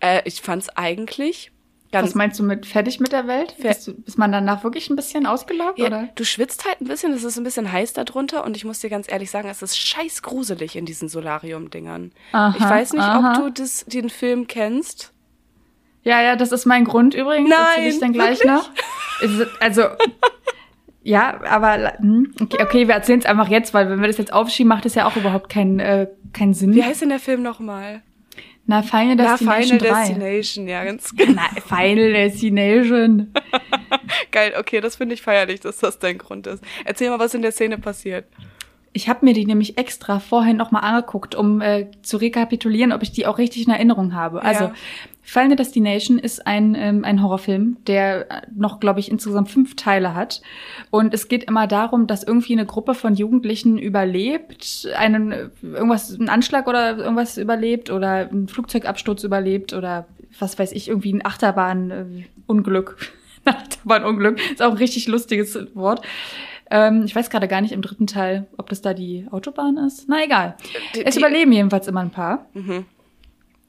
[0.00, 1.50] Äh, ich fand's eigentlich
[1.90, 3.54] Ganz Was meinst du mit fertig mit der Welt?
[3.62, 6.08] Bist, du, ist man danach wirklich ein bisschen ausgelaugt, ja, oder?
[6.16, 8.80] Du schwitzt halt ein bisschen, es ist ein bisschen heiß da drunter und ich muss
[8.80, 12.12] dir ganz ehrlich sagen, es ist scheiß gruselig in diesen Solarium-Dingern.
[12.30, 13.38] Ich weiß nicht, aha.
[13.38, 15.14] ob du das, den Film kennst.
[16.02, 17.50] Ja, ja, das ist mein Grund übrigens.
[17.50, 18.52] Nein, ich dann gleich wirklich?
[18.52, 18.70] noch.
[19.60, 19.84] Also,
[21.02, 24.32] ja, aber hm, okay, okay wir erzählen es einfach jetzt, weil wenn wir das jetzt
[24.32, 26.74] aufschieben, macht es ja auch überhaupt keinen äh, keinen Sinn.
[26.74, 28.02] Wie heißt denn der Film nochmal?
[28.70, 29.48] Na, Final Destination.
[29.48, 29.88] Na, Final 3.
[29.88, 31.40] Destination, ja, ganz genau.
[31.42, 33.32] Na, Final Destination.
[34.30, 36.62] Geil, okay, das finde ich feierlich, dass das dein Grund ist.
[36.84, 38.26] Erzähl mal, was in der Szene passiert.
[38.92, 43.10] Ich habe mir die nämlich extra vorhin nochmal angeguckt, um äh, zu rekapitulieren, ob ich
[43.10, 44.42] die auch richtig in Erinnerung habe.
[44.42, 44.74] Also, ja.
[45.28, 50.14] Final Destination ist ein, ähm, ein Horrorfilm, der äh, noch, glaube ich, insgesamt fünf Teile
[50.14, 50.40] hat.
[50.88, 56.30] Und es geht immer darum, dass irgendwie eine Gruppe von Jugendlichen überlebt, einen irgendwas, einen
[56.30, 60.06] Anschlag oder irgendwas überlebt oder einen Flugzeugabsturz überlebt oder
[60.38, 62.96] was weiß ich, irgendwie ein Achterbahn-Unglück.
[63.44, 64.40] Äh, Achterbahn-Unglück.
[64.50, 66.00] Ist auch ein richtig lustiges Wort.
[66.70, 70.08] Ähm, ich weiß gerade gar nicht im dritten Teil, ob das da die Autobahn ist.
[70.08, 70.56] Na egal.
[70.94, 72.46] Die, es die, überleben jedenfalls immer ein paar.
[72.54, 72.86] Mhm.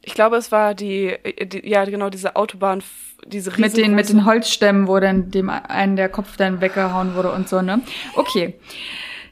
[0.01, 2.81] Ich glaube, es war die, die, ja genau diese Autobahn,
[3.27, 7.31] diese mit den mit den Holzstämmen, wo dann dem einen der Kopf dann weggehauen wurde
[7.31, 7.81] und so ne.
[8.15, 8.55] Okay.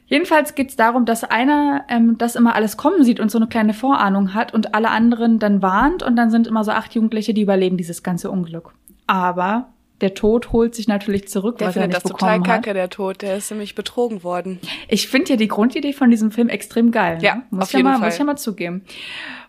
[0.06, 3.74] Jedenfalls geht's darum, dass einer ähm, das immer alles kommen sieht und so eine kleine
[3.74, 7.42] Vorahnung hat und alle anderen dann warnt und dann sind immer so acht Jugendliche, die
[7.42, 8.72] überleben dieses ganze Unglück.
[9.06, 9.68] Aber
[10.00, 12.76] der Tod holt sich natürlich zurück, der was er nicht das total kacke, hat.
[12.76, 13.20] der Tod.
[13.20, 14.60] Der ist nämlich betrogen worden.
[14.88, 17.18] Ich finde ja die Grundidee von diesem Film extrem geil.
[17.18, 17.24] Ne?
[17.24, 18.06] Ja, muss auf jeden ja mal, Fall.
[18.06, 18.84] Muss ich ja mal zugeben.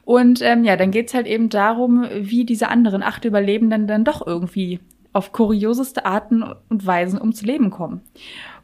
[0.09, 4.25] Und ähm, ja, dann geht's halt eben darum, wie diese anderen acht Überlebenden dann doch
[4.25, 4.79] irgendwie
[5.13, 8.01] auf kurioseste Arten und Weisen ums Leben kommen.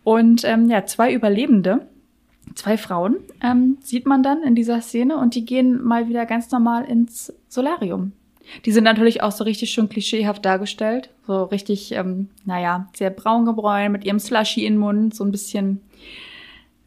[0.04, 1.86] Und ähm, ja, zwei Überlebende,
[2.56, 6.50] zwei Frauen, ähm, sieht man dann in dieser Szene und die gehen mal wieder ganz
[6.50, 8.14] normal ins Solarium.
[8.66, 11.12] Die sind natürlich auch so richtig schön klischeehaft dargestellt.
[11.28, 15.82] So richtig, ähm, naja, sehr braun gebräunt, mit ihrem Slushy im Mund, so ein bisschen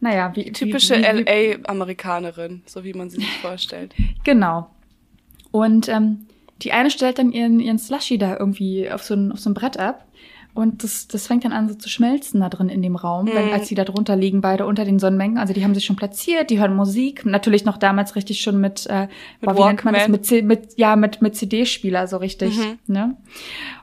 [0.01, 0.53] naja, wie.
[0.53, 3.95] Typische LA-Amerikanerin, so wie man sie sich vorstellt.
[4.25, 4.71] Genau.
[5.51, 6.27] Und ähm,
[6.63, 9.55] die eine stellt dann ihren, ihren Slushy da irgendwie auf so, ein, auf so ein
[9.55, 10.05] Brett ab.
[10.55, 13.33] Und das, das fängt dann an so zu schmelzen da drin in dem Raum, mm.
[13.33, 13.53] wenn, mhm.
[13.53, 15.39] als sie da drunter liegen, beide unter den Sonnenmengen.
[15.39, 17.25] Also die haben sich schon platziert, die hören Musik.
[17.25, 19.03] Natürlich noch damals richtig schon mit, äh,
[19.41, 20.09] mit boah, wie nennt man das?
[20.09, 22.57] Mit, mit, ja, mit, mit CD-Spieler so richtig.
[22.57, 22.79] Mhm.
[22.89, 23.17] Ne?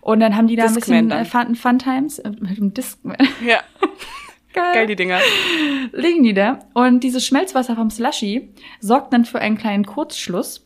[0.01, 2.19] Und dann haben die da Discman ein bisschen äh, Fun, Fun Times.
[2.19, 3.17] Äh, mit dem Discman.
[3.45, 3.59] Ja.
[4.55, 4.73] Geil.
[4.73, 5.19] Geil, die Dinger.
[5.91, 6.59] Liegen die da.
[6.73, 10.65] Und dieses Schmelzwasser vom Slushy sorgt dann für einen kleinen Kurzschluss.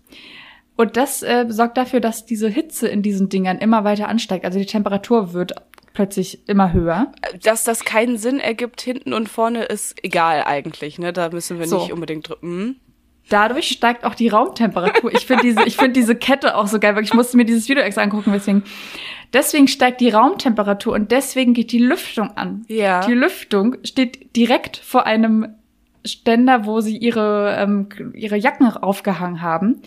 [0.76, 4.46] Und das äh, sorgt dafür, dass diese Hitze in diesen Dingern immer weiter ansteigt.
[4.46, 5.56] Also die Temperatur wird
[5.94, 7.12] plötzlich immer höher.
[7.42, 11.12] Dass das keinen Sinn ergibt, hinten und vorne ist egal eigentlich, ne?
[11.12, 11.80] Da müssen wir so.
[11.80, 12.80] nicht unbedingt drücken.
[13.30, 15.14] Dadurch steigt auch die Raumtemperatur.
[15.14, 17.70] Ich finde diese, ich finde diese Kette auch so geil, weil ich musste mir dieses
[17.70, 18.64] Video extra angucken, deswegen.
[19.32, 22.66] Deswegen steigt die Raumtemperatur und deswegen geht die Lüftung an.
[22.68, 23.06] Ja.
[23.06, 25.50] Die Lüftung steht direkt vor einem
[26.04, 29.82] Ständer, wo sie ihre, ähm, ihre Jacken aufgehangen haben.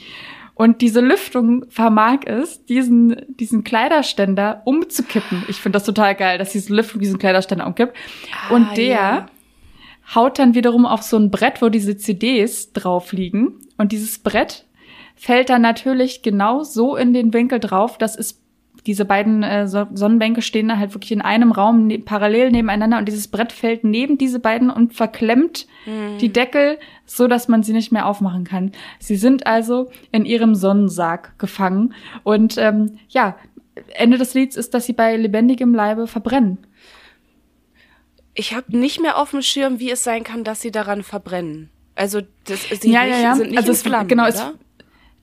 [0.54, 5.44] Und diese Lüftung vermag es, diesen, diesen Kleiderständer umzukippen.
[5.48, 7.96] Ich finde das total geil, dass diese Lüftung diesen Kleiderständer umkippt.
[8.30, 9.26] Ah, und der ja.
[10.14, 13.60] Haut dann wiederum auf so ein Brett, wo diese CDs drauf liegen.
[13.78, 14.66] Und dieses Brett
[15.14, 18.42] fällt dann natürlich genau so in den Winkel drauf, dass es
[18.86, 23.06] diese beiden äh, Sonnenbänke stehen da halt wirklich in einem Raum ne parallel nebeneinander und
[23.06, 26.18] dieses Brett fällt neben diese beiden und verklemmt mhm.
[26.18, 28.72] die Deckel, so dass man sie nicht mehr aufmachen kann.
[28.98, 33.36] Sie sind also in ihrem Sonnensarg gefangen und ähm, ja,
[33.94, 36.58] Ende des Lieds ist, dass sie bei lebendigem Leibe verbrennen.
[38.34, 41.70] Ich habe nicht mehr auf dem Schirm, wie es sein kann, dass sie daran verbrennen.
[41.94, 43.34] Also das, sie ja, nicht, ja, ja.
[43.34, 44.34] sind nicht also in Flammen, genau, oder?
[44.34, 44.44] Es,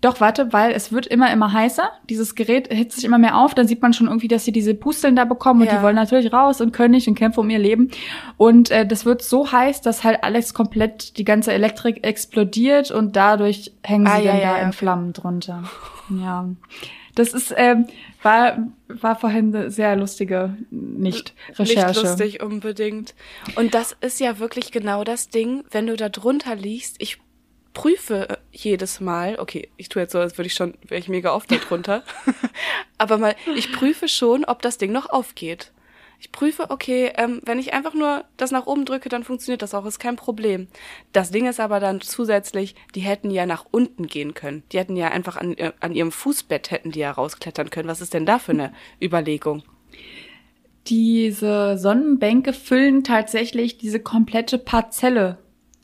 [0.01, 1.89] doch, warte, weil es wird immer, immer heißer.
[2.09, 3.53] Dieses Gerät hitzt sich immer mehr auf.
[3.53, 5.75] Dann sieht man schon irgendwie, dass sie diese Pusteln da bekommen und ja.
[5.75, 7.91] die wollen natürlich raus und können nicht und kämpfen um ihr Leben.
[8.37, 13.17] Und äh, das wird so heiß, dass halt alles komplett, die ganze Elektrik explodiert und
[13.17, 15.63] dadurch hängen ah, sie ja, dann ja, da in Flammen drunter.
[16.17, 16.47] Ja.
[17.19, 17.85] Das ist, ähm,
[18.23, 21.87] war, war vorhin eine sehr lustige Nicht-Recherche.
[21.89, 23.13] Nicht lustig unbedingt.
[23.55, 26.95] Und das ist ja wirklich genau das Ding, wenn du da drunter liegst.
[26.99, 27.17] Ich
[27.73, 31.33] prüfe jedes Mal, okay, ich tue jetzt so, als würde ich schon, wäre ich mega
[31.33, 32.03] oft da drunter,
[32.97, 35.73] aber mal, ich prüfe schon, ob das Ding noch aufgeht.
[36.21, 39.73] Ich prüfe, okay, ähm, wenn ich einfach nur das nach oben drücke, dann funktioniert das
[39.73, 40.67] auch, ist kein Problem.
[41.13, 44.63] Das Ding ist aber dann zusätzlich, die hätten ja nach unten gehen können.
[44.71, 47.87] Die hätten ja einfach an, äh, an ihrem Fußbett hätten die ja rausklettern können.
[47.87, 49.63] Was ist denn da für eine Überlegung?
[50.87, 55.37] Diese Sonnenbänke füllen tatsächlich diese komplette Parzelle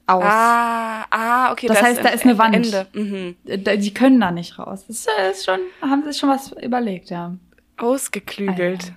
[0.05, 0.23] aus.
[0.23, 1.67] Ah, ah, okay.
[1.67, 2.55] Das, das heißt, da ist eine Wand.
[2.55, 2.87] Ende.
[2.93, 3.35] Mhm.
[3.45, 4.85] Die können da nicht raus.
[4.87, 7.35] Das ist schon, haben sich schon was überlegt, ja.
[7.77, 8.83] Ausgeklügelt.
[8.83, 8.95] Ah, ja.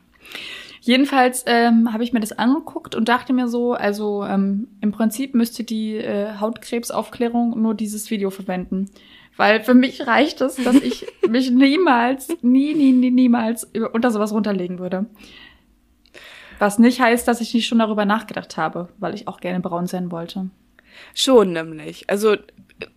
[0.88, 5.35] Jedenfalls ähm, habe ich mir das angeguckt und dachte mir so, also ähm, im Prinzip
[5.35, 8.88] müsste die äh, Hautkrebsaufklärung nur dieses Video verwenden.
[9.37, 14.33] Weil für mich reicht es, dass ich mich niemals, nie, nie, nie, niemals unter sowas
[14.33, 15.05] runterlegen würde.
[16.59, 19.87] Was nicht heißt, dass ich nicht schon darüber nachgedacht habe, weil ich auch gerne braun
[19.87, 20.48] sein wollte.
[21.12, 22.09] Schon nämlich.
[22.09, 22.35] Also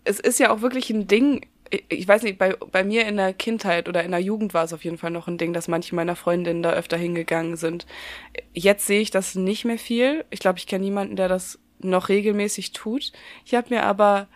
[0.04, 1.44] es ist ja auch wirklich ein Ding,
[1.88, 4.72] ich weiß nicht, bei, bei mir in der Kindheit oder in der Jugend war es
[4.72, 7.86] auf jeden Fall noch ein Ding, dass manche meiner Freundinnen da öfter hingegangen sind.
[8.52, 10.24] Jetzt sehe ich das nicht mehr viel.
[10.30, 13.12] Ich glaube, ich kenne niemanden, der das noch regelmäßig tut.
[13.44, 14.28] Ich habe mir aber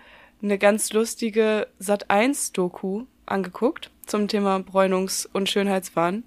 [0.42, 6.24] eine ganz lustige Sat1-Doku angeguckt zum Thema Bräunungs- und Schönheitswahn.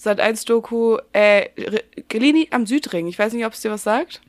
[0.00, 1.48] Sat1-Doku, äh,
[2.08, 3.06] Gelini am Südring.
[3.06, 4.20] Ich weiß nicht, ob es dir was sagt.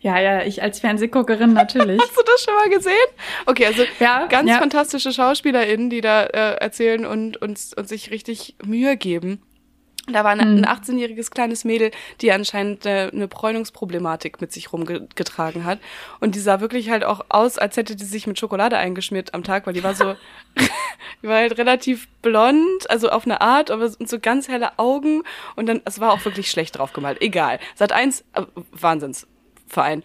[0.00, 2.00] Ja, ja, ich als Fernsehguckerin natürlich.
[2.00, 2.94] Hast du das schon mal gesehen?
[3.46, 4.58] Okay, also ja, ganz ja.
[4.58, 9.42] fantastische SchauspielerInnen, die da äh, erzählen und, und, und sich richtig Mühe geben.
[10.06, 10.64] Da war ein, mhm.
[10.64, 15.78] ein 18-jähriges kleines Mädel, die anscheinend äh, eine Bräunungsproblematik mit sich rumgetragen hat.
[16.20, 19.44] Und die sah wirklich halt auch aus, als hätte die sich mit Schokolade eingeschmiert am
[19.44, 20.14] Tag, weil die war so,
[21.22, 25.22] die war halt relativ blond, also auf eine Art, aber so ganz helle Augen.
[25.56, 27.22] Und dann, es war auch wirklich schlecht drauf gemalt.
[27.22, 27.58] Egal.
[27.74, 29.26] Sat eins, äh, Wahnsinns.
[29.66, 30.02] Verein.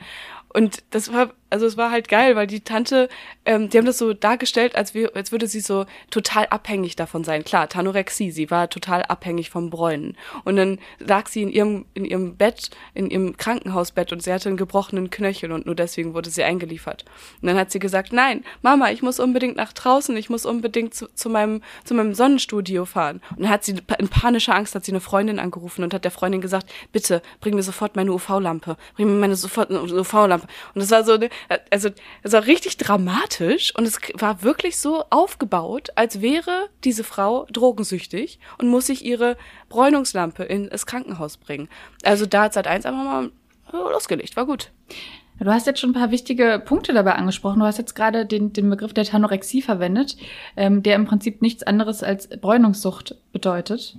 [0.53, 3.09] Und das war also es war halt geil, weil die Tante,
[3.45, 7.23] ähm, die haben das so dargestellt, als, wir, als würde sie so total abhängig davon
[7.23, 7.43] sein.
[7.43, 10.15] Klar, Tanorexie, sie war total abhängig vom Bräunen.
[10.43, 14.49] Und dann lag sie in ihrem, in ihrem Bett, in ihrem Krankenhausbett und sie hatte
[14.49, 17.05] einen gebrochenen Knöchel und nur deswegen wurde sie eingeliefert.
[17.41, 20.93] Und dann hat sie gesagt, nein, Mama, ich muss unbedingt nach draußen, ich muss unbedingt
[20.93, 23.21] zu, zu, meinem, zu memeinem Sonnenstudio fahren.
[23.31, 26.11] Und dann hat sie in panischer Angst, hat sie eine Freundin angerufen und hat der
[26.11, 30.47] Freundin gesagt, bitte, bring mir sofort meine UV-Lampe, bring mir meine sofort UV-Lampe.
[30.73, 31.29] Und das war so, eine,
[31.69, 31.89] also
[32.23, 38.39] es war richtig dramatisch und es war wirklich so aufgebaut, als wäre diese Frau drogensüchtig
[38.57, 39.37] und muss sich ihre
[39.69, 41.69] Bräunungslampe in das Krankenhaus bringen.
[42.03, 43.31] Also da hat seit eins einfach mal
[43.71, 44.71] losgelegt, war gut.
[45.39, 47.59] Du hast jetzt schon ein paar wichtige Punkte dabei angesprochen.
[47.59, 50.17] Du hast jetzt gerade den, den Begriff der Tanorexie verwendet,
[50.57, 53.97] ähm, der im Prinzip nichts anderes als Bräunungssucht bedeutet.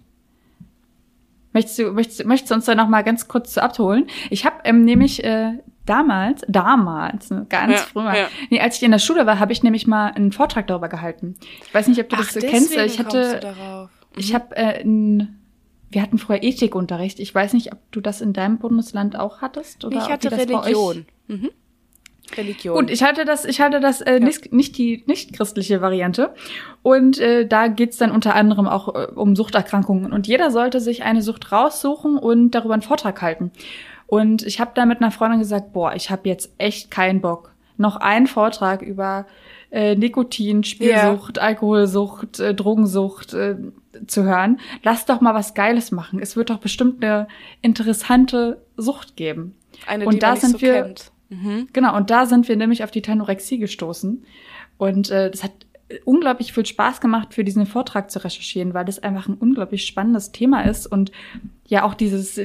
[1.53, 4.07] Möchtest du, möchtest, möchtest du uns da noch mal ganz kurz abholen?
[4.29, 5.55] Ich habe ähm, nämlich äh,
[5.91, 8.29] damals, damals, ne, ganz ja, früher, ja.
[8.51, 11.35] nee, als ich in der Schule war, habe ich nämlich mal einen Vortrag darüber gehalten.
[11.67, 12.77] Ich weiß nicht, ob du Ach, das kennst.
[12.77, 13.89] Ich hatte, mhm.
[14.17, 15.41] ich habe, äh, ein,
[15.91, 17.19] wir hatten früher Ethikunterricht.
[17.19, 21.07] Ich weiß nicht, ob du das in deinem Bundesland auch hattest oder ich hatte Religion.
[21.27, 21.51] Mhm.
[22.37, 22.77] Religion.
[22.77, 24.19] Gut, ich hatte das, ich hatte das äh, ja.
[24.21, 26.33] nicht, nicht die nicht christliche Variante.
[26.83, 30.13] Und äh, da geht's dann unter anderem auch äh, um Suchterkrankungen.
[30.13, 33.51] Und jeder sollte sich eine Sucht raussuchen und darüber einen Vortrag halten.
[34.11, 37.53] Und ich habe da mit einer Freundin gesagt, boah, ich habe jetzt echt keinen Bock,
[37.77, 39.25] noch einen Vortrag über
[39.71, 41.47] äh, Nikotin, Spielsucht, yeah.
[41.47, 43.55] Alkoholsucht, äh, Drogensucht äh,
[44.09, 44.59] zu hören.
[44.83, 46.19] Lass doch mal was Geiles machen.
[46.19, 47.29] Es wird doch bestimmt eine
[47.63, 49.55] interessante Sucht geben.
[49.87, 50.93] Eine, und die da man sind so wir.
[51.29, 51.69] Mhm.
[51.73, 54.25] Genau, und da sind wir nämlich auf die Tanorexie gestoßen.
[54.77, 55.53] Und äh, das hat
[56.05, 60.33] unglaublich viel Spaß gemacht, für diesen Vortrag zu recherchieren, weil das einfach ein unglaublich spannendes
[60.33, 61.11] Thema ist und
[61.67, 62.41] ja auch dieses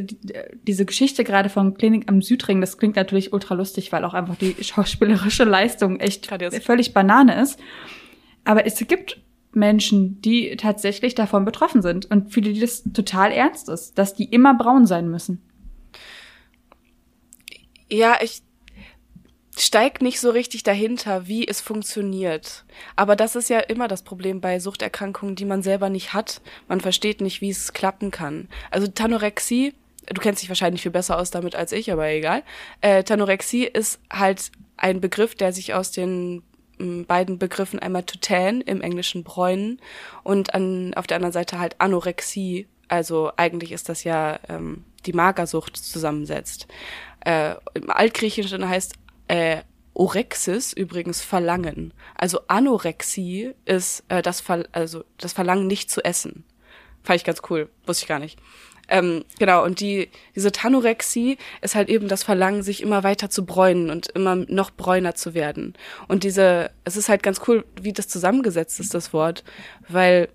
[0.63, 4.35] diese Geschichte gerade von Klinik am Südring, das klingt natürlich ultra lustig, weil auch einfach
[4.35, 6.29] die schauspielerische Leistung echt
[6.61, 7.59] völlig Banane ist.
[8.43, 9.19] Aber es gibt
[9.53, 14.25] Menschen, die tatsächlich davon betroffen sind und für die das total ernst ist, dass die
[14.25, 15.41] immer braun sein müssen.
[17.89, 18.41] Ja, ich
[19.57, 22.65] steigt nicht so richtig dahinter, wie es funktioniert.
[22.95, 26.41] Aber das ist ja immer das Problem bei Suchterkrankungen, die man selber nicht hat.
[26.67, 28.49] Man versteht nicht, wie es klappen kann.
[28.71, 29.73] Also Tanorexie,
[30.07, 32.43] du kennst dich wahrscheinlich viel besser aus damit als ich, aber egal.
[32.81, 36.43] Äh, Tanorexie ist halt ein Begriff, der sich aus den
[36.77, 39.79] beiden Begriffen einmal to tan im Englischen bräunen
[40.23, 45.13] und an, auf der anderen Seite halt Anorexie, also eigentlich ist das ja ähm, die
[45.13, 46.67] Magersucht zusammensetzt.
[47.21, 48.93] Äh, Im Altgriechischen heißt
[49.27, 49.61] äh,
[49.93, 51.93] Orexis übrigens Verlangen.
[52.15, 56.43] Also Anorexie ist äh, das, Ver also das Verlangen nicht zu essen.
[57.03, 58.39] Fand ich ganz cool, wusste ich gar nicht.
[58.87, 63.45] Ähm, genau, und die, diese Tanorexie ist halt eben das Verlangen, sich immer weiter zu
[63.45, 65.73] bräunen und immer noch bräuner zu werden.
[66.07, 69.43] Und diese, es ist halt ganz cool, wie das zusammengesetzt ist, das Wort,
[69.87, 70.29] weil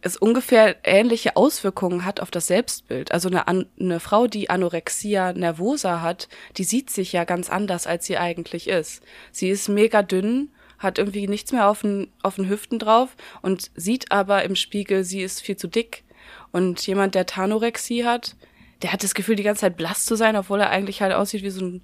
[0.00, 3.12] es ungefähr ähnliche Auswirkungen hat auf das Selbstbild.
[3.12, 8.06] Also eine, eine Frau, die Anorexia nervosa hat, die sieht sich ja ganz anders, als
[8.06, 9.02] sie eigentlich ist.
[9.32, 13.70] Sie ist mega dünn, hat irgendwie nichts mehr auf den, auf den Hüften drauf und
[13.74, 16.04] sieht aber im Spiegel, sie ist viel zu dick.
[16.52, 18.36] Und jemand, der Tanorexie hat,
[18.80, 21.42] der hat das Gefühl, die ganze Zeit blass zu sein, obwohl er eigentlich halt aussieht
[21.42, 21.82] wie so ein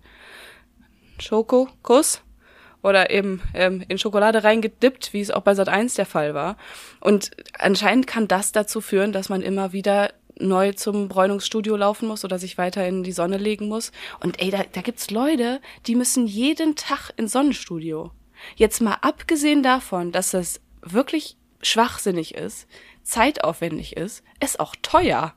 [1.18, 2.22] Schokokuss
[2.86, 6.56] oder eben ähm, in Schokolade reingedippt, wie es auch bei Sat 1 der Fall war.
[7.00, 12.24] Und anscheinend kann das dazu führen, dass man immer wieder neu zum Bräunungsstudio laufen muss
[12.24, 13.90] oder sich weiter in die Sonne legen muss.
[14.20, 18.12] Und ey, da, da gibt's Leute, die müssen jeden Tag ins Sonnenstudio.
[18.54, 22.68] Jetzt mal abgesehen davon, dass das wirklich schwachsinnig ist,
[23.02, 25.34] zeitaufwendig ist, ist auch teuer.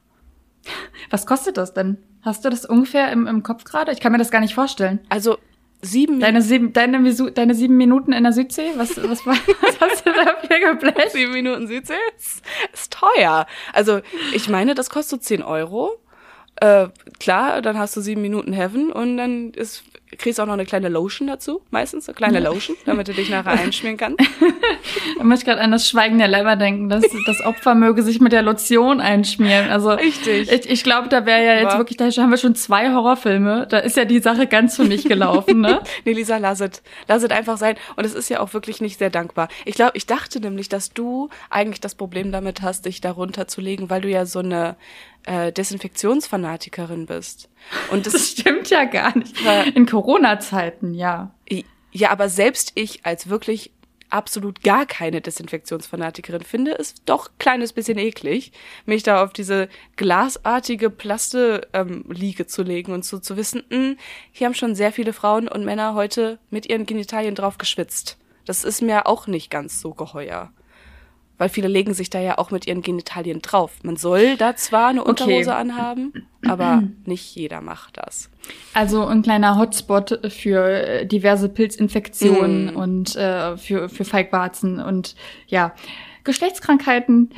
[1.09, 1.97] Was kostet das denn?
[2.21, 3.91] Hast du das ungefähr im, im Kopf gerade?
[3.93, 4.99] Ich kann mir das gar nicht vorstellen.
[5.07, 5.37] Also
[5.81, 8.71] Sieben deine sieben, deine, deine sieben Minuten in der Südsee?
[8.75, 11.13] Was, was, was hast du da für gebläst?
[11.13, 11.93] Sieben Minuten Südsee?
[12.17, 12.41] Ist,
[12.73, 13.47] ist teuer.
[13.71, 14.01] Also,
[14.33, 15.97] ich meine, das kostet zehn Euro.
[16.57, 16.87] Äh,
[17.19, 19.83] klar, dann hast du sieben Minuten Heaven und dann ist
[20.17, 23.51] kriegst auch noch eine kleine Lotion dazu, meistens, eine kleine Lotion, damit du dich nachher
[23.59, 24.19] einschmieren kannst.
[25.17, 28.19] da möchte ich gerade an das Schweigen der Leiber denken, dass das Opfer möge sich
[28.19, 29.69] mit der Lotion einschmieren.
[29.69, 30.51] Also Richtig.
[30.51, 33.67] ich, ich glaube, da wäre ja jetzt Aber wirklich, da haben wir schon zwei Horrorfilme.
[33.69, 35.81] Da ist ja die Sache ganz für mich gelaufen, ne?
[36.05, 36.81] nee, Lisa, lass es.
[37.07, 37.75] Lass es einfach sein.
[37.95, 39.47] Und es ist ja auch wirklich nicht sehr dankbar.
[39.65, 43.61] Ich glaube, ich dachte nämlich, dass du eigentlich das Problem damit hast, dich darunter zu
[43.61, 44.75] legen, weil du ja so eine
[45.25, 47.49] äh, Desinfektionsfanatikerin bist.
[47.91, 49.35] Und das, das stimmt ja gar nicht.
[49.75, 51.33] In Corona-Zeiten, ja.
[51.91, 53.71] Ja, aber selbst ich als wirklich
[54.09, 58.51] absolut gar keine Desinfektionsfanatikerin finde es doch kleines bisschen eklig,
[58.85, 63.97] mich da auf diese glasartige Plaste-Liege ähm, zu legen und so zu wissen, mh, hm,
[64.31, 68.17] hier haben schon sehr viele Frauen und Männer heute mit ihren Genitalien drauf geschwitzt.
[68.45, 70.51] Das ist mir auch nicht ganz so geheuer
[71.39, 73.71] weil viele legen sich da ja auch mit ihren Genitalien drauf.
[73.81, 75.59] Man soll da zwar eine Unterhose okay.
[75.59, 78.29] anhaben, aber nicht jeder macht das.
[78.75, 82.77] Also ein kleiner Hotspot für diverse Pilzinfektionen mm.
[82.77, 85.15] und äh, für, für Feigwarzen und
[85.47, 85.73] ja,
[86.25, 87.29] Geschlechtskrankheiten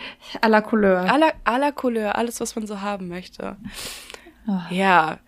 [0.42, 1.02] à la Couleur.
[1.02, 3.56] À la, à la Couleur, alles, was man so haben möchte.
[4.48, 4.58] Oh.
[4.72, 5.20] Ja.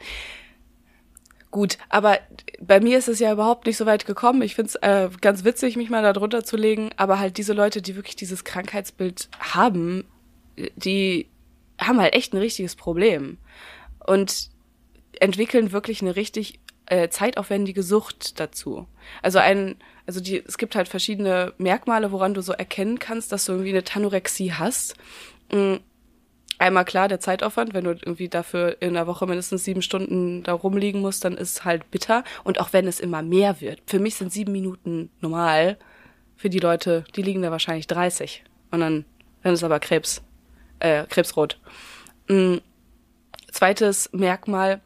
[1.52, 2.18] Gut, aber
[2.68, 4.42] bei mir ist es ja überhaupt nicht so weit gekommen.
[4.42, 7.54] Ich finde es äh, ganz witzig, mich mal da drunter zu legen, aber halt diese
[7.54, 10.06] Leute, die wirklich dieses Krankheitsbild haben,
[10.76, 11.28] die
[11.80, 13.38] haben halt echt ein richtiges Problem
[14.06, 14.50] und
[15.20, 18.88] entwickeln wirklich eine richtig äh, zeitaufwendige Sucht dazu.
[19.22, 23.46] Also ein, also die, es gibt halt verschiedene Merkmale, woran du so erkennen kannst, dass
[23.46, 24.96] du irgendwie eine Tanorexie hast.
[26.60, 30.54] Einmal klar der Zeitaufwand, wenn du irgendwie dafür in der Woche mindestens sieben Stunden da
[30.54, 32.24] rumliegen musst, dann ist halt bitter.
[32.44, 33.82] Und auch wenn es immer mehr wird.
[33.86, 35.78] Für mich sind sieben Minuten normal.
[36.36, 38.44] Für die Leute, die liegen da wahrscheinlich 30.
[38.72, 39.06] Und dann,
[39.42, 40.22] dann ist aber Krebs,
[40.80, 41.60] äh, Krebsrot.
[42.28, 42.62] Mhm.
[43.52, 44.82] Zweites Merkmal,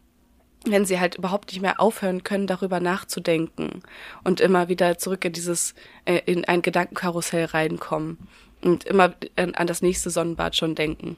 [0.65, 3.81] wenn sie halt überhaupt nicht mehr aufhören können, darüber nachzudenken
[4.23, 5.73] und immer wieder zurück in dieses,
[6.05, 8.17] äh, in ein Gedankenkarussell reinkommen
[8.61, 11.15] und immer an das nächste Sonnenbad schon denken.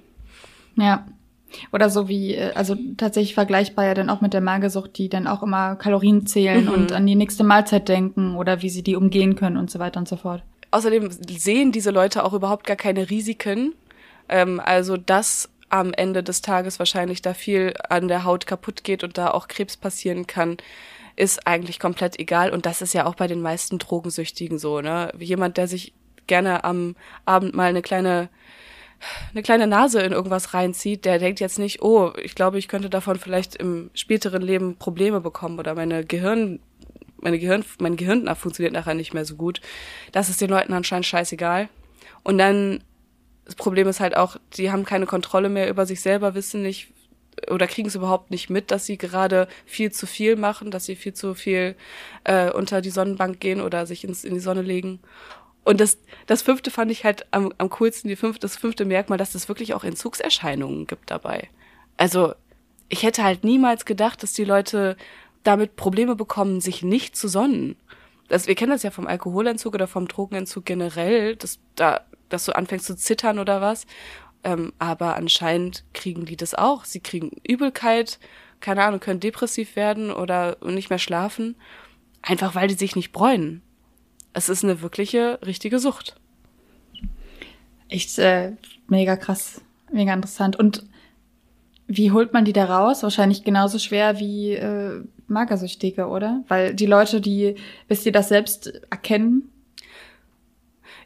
[0.79, 1.05] Ja.
[1.71, 5.27] Oder so wie, äh, also tatsächlich vergleichbar ja dann auch mit der Magersucht, die dann
[5.27, 6.71] auch immer Kalorien zählen mhm.
[6.71, 9.99] und an die nächste Mahlzeit denken oder wie sie die umgehen können und so weiter
[9.99, 10.43] und so fort.
[10.71, 13.73] Außerdem sehen diese Leute auch überhaupt gar keine Risiken.
[14.27, 19.03] Ähm, also dass am Ende des Tages wahrscheinlich da viel an der Haut kaputt geht
[19.03, 20.57] und da auch Krebs passieren kann,
[21.15, 22.51] ist eigentlich komplett egal.
[22.51, 25.11] Und das ist ja auch bei den meisten Drogensüchtigen so, ne?
[25.19, 25.93] Jemand, der sich
[26.27, 28.29] gerne am Abend mal eine kleine
[29.31, 32.89] eine kleine Nase in irgendwas reinzieht, der denkt jetzt nicht, oh, ich glaube, ich könnte
[32.89, 36.59] davon vielleicht im späteren Leben Probleme bekommen oder meine Gehirn,
[37.17, 39.61] meine Gehirn, mein Gehirn funktioniert nachher nicht mehr so gut.
[40.11, 41.69] Das ist den Leuten anscheinend scheißegal.
[42.23, 42.83] Und dann,
[43.45, 46.89] das Problem ist halt auch, die haben keine Kontrolle mehr über sich selber, wissen nicht,
[47.49, 50.95] oder kriegen es überhaupt nicht mit, dass sie gerade viel zu viel machen, dass sie
[50.95, 51.75] viel zu viel
[52.23, 54.99] äh, unter die Sonnenbank gehen oder sich ins, in die Sonne legen.
[55.63, 59.17] Und das, das fünfte fand ich halt am, am coolsten, die fünfte, das fünfte Merkmal,
[59.17, 61.49] dass es wirklich auch Entzugserscheinungen gibt dabei.
[61.97, 62.33] Also,
[62.87, 64.97] ich hätte halt niemals gedacht, dass die Leute
[65.43, 67.75] damit Probleme bekommen, sich nicht zu sonnen.
[68.27, 72.55] Das, wir kennen das ja vom Alkoholentzug oder vom Drogenentzug generell, dass, da, dass du
[72.55, 73.85] anfängst zu zittern oder was.
[74.43, 76.85] Ähm, aber anscheinend kriegen die das auch.
[76.85, 78.19] Sie kriegen Übelkeit,
[78.59, 81.55] keine Ahnung, können depressiv werden oder nicht mehr schlafen.
[82.21, 83.61] Einfach weil die sich nicht bräunen.
[84.33, 86.15] Es ist eine wirkliche, richtige Sucht.
[87.87, 88.53] Echt äh,
[88.87, 89.61] mega krass,
[89.91, 90.55] mega interessant.
[90.55, 90.85] Und
[91.87, 93.01] wie holt man die da raus?
[93.01, 96.43] Wahrscheinlich genauso schwer wie äh, Magersüchtige, oder?
[96.47, 97.55] Weil die Leute, die,
[97.87, 99.51] bis die das selbst erkennen,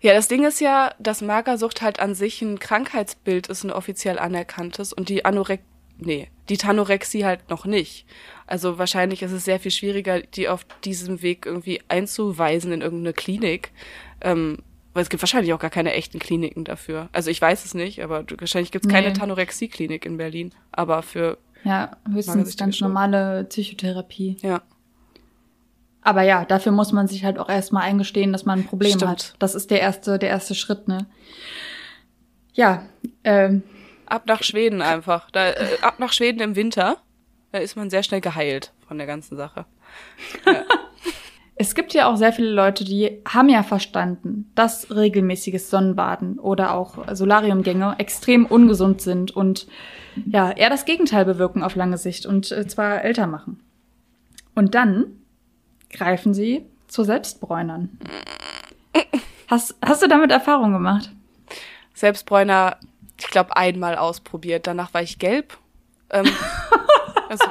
[0.04, 4.20] ja, das Ding ist ja, dass Magersucht halt an sich ein Krankheitsbild ist, ein offiziell
[4.20, 5.64] anerkanntes und die Anorexie,
[5.98, 8.06] nee, die Tanorexie halt noch nicht.
[8.54, 13.14] Also wahrscheinlich ist es sehr viel schwieriger, die auf diesem Weg irgendwie einzuweisen in irgendeine
[13.14, 13.72] Klinik.
[14.22, 14.60] Ähm,
[14.94, 17.10] weil es gibt wahrscheinlich auch gar keine echten Kliniken dafür.
[17.14, 18.94] Also ich weiß es nicht, aber wahrscheinlich gibt es nee.
[18.94, 20.52] keine Tanorexie-Klinik in Berlin.
[20.72, 24.38] Aber für ja, höchstens ganz normale Psychotherapie.
[24.44, 24.62] Ja.
[26.04, 29.10] Aber ja, dafür muss man sich halt auch erstmal eingestehen, dass man ein Problem Stimmt.
[29.10, 29.34] hat.
[29.40, 31.08] Das ist der erste, der erste Schritt, ne?
[32.54, 32.86] Ja.
[33.24, 33.64] Ähm.
[34.06, 35.32] Ab nach Schweden einfach.
[35.32, 37.00] Da, äh, ab nach Schweden im Winter.
[37.54, 39.66] Da ist man sehr schnell geheilt von der ganzen Sache.
[40.48, 40.64] Ja.
[41.56, 46.74] es gibt ja auch sehr viele Leute, die haben ja verstanden, dass regelmäßiges Sonnenbaden oder
[46.74, 49.68] auch Solariumgänge extrem ungesund sind und
[50.26, 53.60] ja, eher das Gegenteil bewirken auf lange Sicht und äh, zwar älter machen.
[54.56, 55.06] Und dann
[55.92, 58.00] greifen sie zu Selbstbräunern.
[59.48, 61.12] Hast, hast du damit Erfahrung gemacht?
[61.94, 62.78] Selbstbräuner,
[63.20, 64.66] ich glaube, einmal ausprobiert.
[64.66, 65.56] Danach war ich gelb.
[66.10, 66.26] Ähm,
[67.34, 67.46] also,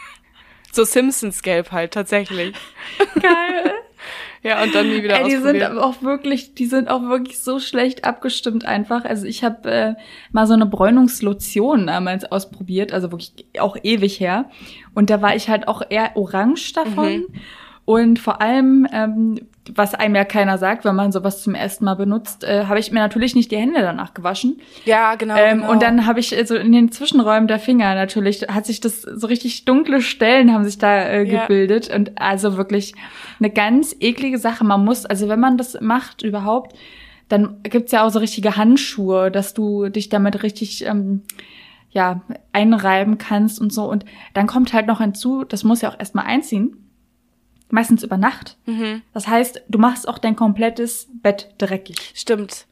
[0.72, 2.54] so Simpsons-gelb halt, tatsächlich.
[3.20, 3.72] Geil.
[4.42, 7.40] Ja, und dann nie wieder Ey, die sind aber auch wirklich, die sind auch wirklich
[7.40, 9.04] so schlecht abgestimmt einfach.
[9.04, 9.94] Also ich habe äh,
[10.30, 14.48] mal so eine Bräunungslotion damals ausprobiert, also wirklich auch ewig her.
[14.94, 17.20] Und da war ich halt auch eher orange davon.
[17.20, 17.26] Mhm.
[17.86, 19.38] Und vor allem, ähm,
[19.72, 22.90] was einem ja keiner sagt, wenn man sowas zum ersten Mal benutzt, äh, habe ich
[22.90, 24.60] mir natürlich nicht die Hände danach gewaschen.
[24.84, 25.36] Ja, genau.
[25.36, 25.70] Ähm, genau.
[25.70, 29.02] Und dann habe ich äh, so in den Zwischenräumen der Finger natürlich, hat sich das
[29.02, 31.88] so richtig dunkle Stellen haben sich da äh, gebildet.
[31.88, 31.94] Ja.
[31.94, 32.92] Und also wirklich
[33.38, 34.64] eine ganz eklige Sache.
[34.64, 36.76] Man muss, also wenn man das macht überhaupt,
[37.28, 41.22] dann gibt's ja auch so richtige Handschuhe, dass du dich damit richtig ähm,
[41.90, 42.22] ja,
[42.52, 43.88] einreiben kannst und so.
[43.88, 46.82] Und dann kommt halt noch hinzu, das muss ja auch erstmal einziehen
[47.76, 48.56] meistens über Nacht.
[48.66, 49.02] Mhm.
[49.14, 52.12] Das heißt, du machst auch dein komplettes Bett dreckig.
[52.14, 52.66] Stimmt.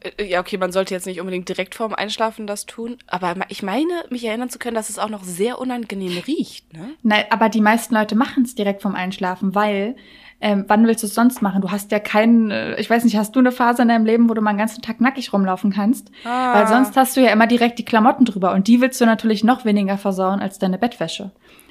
[0.00, 3.62] Äh, ja, okay, man sollte jetzt nicht unbedingt direkt vorm Einschlafen das tun, aber ich
[3.62, 6.94] meine, mich erinnern zu können, dass es auch noch sehr unangenehm riecht, ne?
[7.02, 9.94] Nein, aber die meisten Leute machen es direkt vorm Einschlafen, weil
[10.42, 11.60] ähm, wann willst du es sonst machen?
[11.60, 14.30] Du hast ja keinen, äh, ich weiß nicht, hast du eine Phase in deinem Leben,
[14.30, 16.10] wo du mal den ganzen Tag nackig rumlaufen kannst?
[16.24, 16.54] Ah.
[16.54, 19.44] Weil sonst hast du ja immer direkt die Klamotten drüber und die willst du natürlich
[19.44, 21.30] noch weniger versauen als deine Bettwäsche.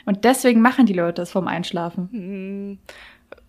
[0.09, 2.09] Und deswegen machen die Leute es vorm Einschlafen.
[2.11, 2.79] Hm.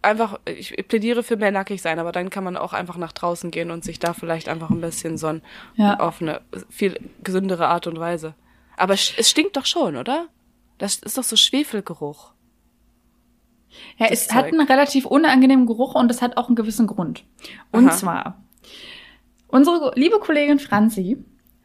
[0.03, 3.51] Einfach, ich plädiere für mehr nackig sein, aber dann kann man auch einfach nach draußen
[3.51, 5.41] gehen und sich da vielleicht einfach ein bisschen sonnen.
[5.77, 5.99] Ja.
[6.01, 8.35] Auf eine viel gesündere Art und Weise.
[8.77, 10.27] Aber es stinkt doch schon, oder?
[10.77, 12.35] Das ist doch so Schwefelgeruch.
[13.97, 14.37] Ja, es Zeug.
[14.37, 17.25] hat einen relativ unangenehmen Geruch und es hat auch einen gewissen Grund.
[17.73, 17.97] Und Aha.
[17.97, 18.45] zwar,
[19.49, 21.17] unsere liebe Kollegin Franzi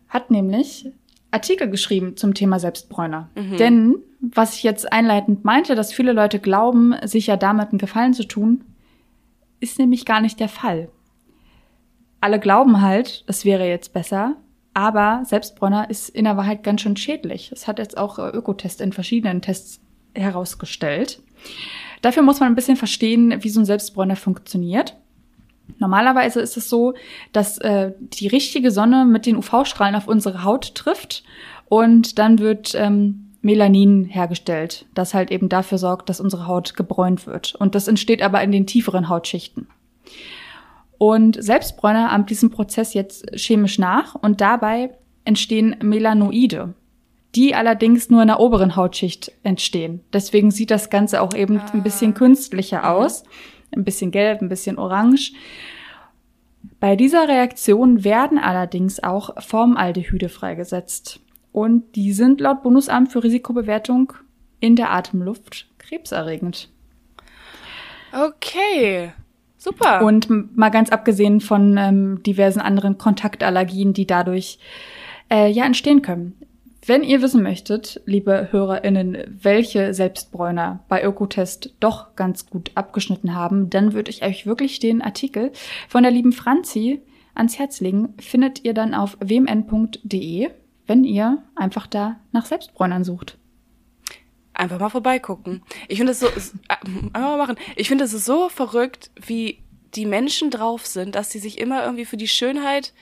[0.08, 0.88] hat nämlich
[1.36, 3.30] Artikel geschrieben zum Thema Selbstbräuner.
[3.36, 3.58] Mhm.
[3.58, 8.14] Denn, was ich jetzt einleitend meinte, dass viele Leute glauben, sich ja damit einen Gefallen
[8.14, 8.64] zu tun,
[9.60, 10.90] ist nämlich gar nicht der Fall.
[12.22, 14.36] Alle glauben halt, das wäre jetzt besser,
[14.74, 17.50] aber Selbstbräuner ist in der Wahrheit ganz schön schädlich.
[17.50, 19.80] Das hat jetzt auch äh, Ökotest in verschiedenen Tests
[20.14, 21.22] herausgestellt.
[22.02, 24.98] Dafür muss man ein bisschen verstehen, wie so ein Selbstbräuner funktioniert.
[25.80, 26.94] Normalerweise ist es so,
[27.34, 31.24] dass äh, die richtige Sonne mit den UV-Strahlen auf unsere Haut trifft
[31.68, 37.28] Und dann wird ähm, Melanin hergestellt, das halt eben dafür sorgt, dass unsere Haut gebräunt
[37.28, 37.56] wird.
[37.56, 39.68] Und das entsteht aber in den tieferen Hautschichten.
[40.98, 44.92] Und Selbstbräuner ahmt diesen Prozess jetzt chemisch nach und dabei
[45.26, 46.74] entstehen Melanoide,
[47.36, 50.02] die allerdings nur in der oberen Hautschicht entstehen.
[50.14, 51.66] Deswegen sieht das Ganze auch eben ah.
[51.74, 52.86] ein bisschen künstlicher mhm.
[53.76, 55.34] Ein bisschen gelb, ein bisschen orange.
[56.80, 61.20] Bei dieser Reaktion werden allerdings auch Formaldehyde freigesetzt.
[61.52, 64.14] Und die sind laut Bundesamt für Risikobewertung
[64.60, 66.70] in der Atemluft krebserregend.
[68.12, 69.14] Okay.
[69.58, 70.04] Super.
[70.04, 74.60] Und mal ganz abgesehen von ähm, diversen anderen Kontaktallergien, die dadurch
[75.32, 76.36] äh, ja entstehen können.
[76.88, 83.72] Wenn ihr wissen möchtet, liebe HörerInnen, welche Selbstbräuner bei Ökotest doch ganz gut abgeschnitten haben,
[83.72, 85.52] dann würde ich euch wirklich den Artikel
[85.90, 87.02] von der lieben Franzi
[87.34, 88.14] ans Herz legen.
[88.20, 90.52] Findet ihr dann auf wmn.de,
[90.86, 93.40] wenn ihr einfach da nach Selbstbräunern sucht.
[94.54, 95.64] Einfach mal vorbeigucken.
[95.88, 96.76] Ich finde es so, äh,
[97.14, 97.58] einfach mal machen.
[97.76, 99.64] Ich finde es so verrückt, wie
[99.96, 102.94] die Menschen drauf sind, dass sie sich immer irgendwie für die Schönheit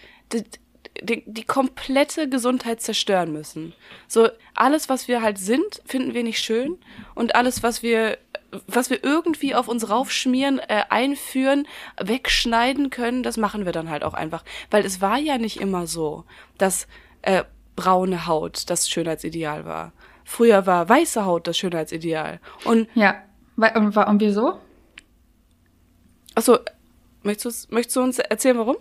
[1.03, 3.73] die, die komplette Gesundheit zerstören müssen.
[4.07, 6.77] So alles, was wir halt sind, finden wir nicht schön
[7.13, 8.17] und alles, was wir
[8.67, 11.67] was wir irgendwie auf uns raufschmieren, äh, einführen,
[11.99, 14.43] wegschneiden können, das machen wir dann halt auch einfach.
[14.69, 16.25] Weil es war ja nicht immer so,
[16.59, 16.87] dass
[17.23, 17.45] äh,
[17.75, 19.91] braune Haut das Schönheitsideal war.
[20.23, 22.39] Früher war weiße Haut das Schönheitsideal.
[22.63, 23.23] Und ja,
[23.57, 24.59] und, und wieso?
[26.35, 26.59] Achso,
[27.23, 28.77] möchtest du, möchtest du uns erzählen, warum?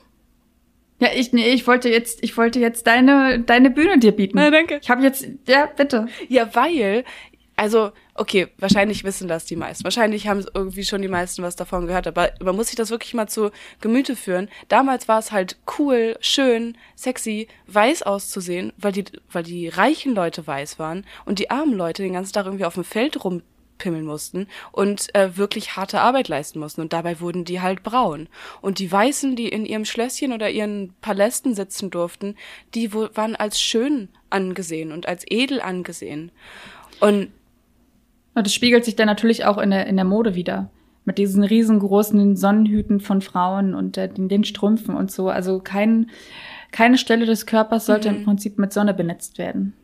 [1.03, 4.37] Ja, ich nee, ich wollte jetzt ich wollte jetzt deine deine Bühne dir bieten.
[4.37, 4.79] Na, danke.
[4.81, 6.07] Ich habe jetzt ja, bitte.
[6.29, 7.03] Ja, weil
[7.57, 9.83] also okay, wahrscheinlich wissen das die meisten.
[9.83, 13.15] Wahrscheinlich haben irgendwie schon die meisten was davon gehört, aber man muss sich das wirklich
[13.15, 13.51] mal zu
[13.81, 14.49] Gemüte führen.
[14.69, 20.47] Damals war es halt cool, schön, sexy, weiß auszusehen, weil die weil die reichen Leute
[20.47, 23.43] weiß waren und die armen Leute den ganzen Tag irgendwie auf dem Feld rum
[23.83, 26.81] pimmeln mussten und äh, wirklich harte Arbeit leisten mussten.
[26.81, 28.29] Und dabei wurden die halt braun.
[28.61, 32.37] Und die Weißen, die in ihrem Schlösschen oder ihren Palästen sitzen durften,
[32.75, 36.31] die waren als schön angesehen und als edel angesehen.
[37.01, 37.29] Und
[38.35, 40.71] das spiegelt sich dann natürlich auch in der, in der Mode wieder.
[41.05, 45.29] Mit diesen riesengroßen Sonnenhüten von Frauen und äh, den, den Strümpfen und so.
[45.29, 46.11] Also kein,
[46.71, 48.19] keine Stelle des Körpers sollte mhm.
[48.19, 49.75] im Prinzip mit Sonne benetzt werden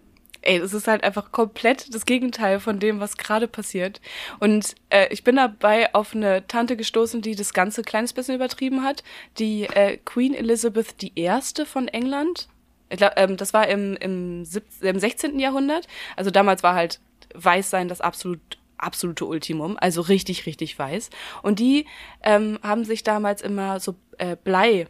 [0.42, 4.00] ey, das ist halt einfach komplett das Gegenteil von dem, was gerade passiert.
[4.40, 8.34] Und äh, ich bin dabei auf eine Tante gestoßen, die das Ganze ein kleines bisschen
[8.34, 9.02] übertrieben hat.
[9.38, 11.30] Die äh, Queen Elizabeth I.
[11.64, 12.48] von England.
[12.90, 14.46] Glaub, ähm, das war im, im,
[14.80, 15.38] im 16.
[15.38, 15.86] Jahrhundert.
[16.16, 17.00] Also damals war halt
[17.34, 18.40] Weißsein das absolut
[18.78, 21.10] absolute Ultimum, also richtig, richtig weiß.
[21.42, 21.86] Und die
[22.22, 24.86] ähm, haben sich damals immer so äh, Blei,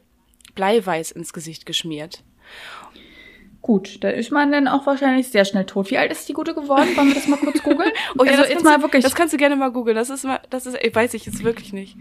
[0.55, 2.23] Bleiweiß ins Gesicht geschmiert.
[3.61, 5.91] Gut, da ist man dann auch wahrscheinlich sehr schnell tot.
[5.91, 6.97] Wie alt ist die Gute geworden?
[6.97, 7.91] Wollen wir das mal kurz googeln?
[8.19, 9.03] oh ja, also jetzt mal wirklich.
[9.03, 9.97] Das kannst du gerne mal googeln.
[9.97, 11.97] Das ist mal, das ist, weiß ich jetzt wirklich nicht.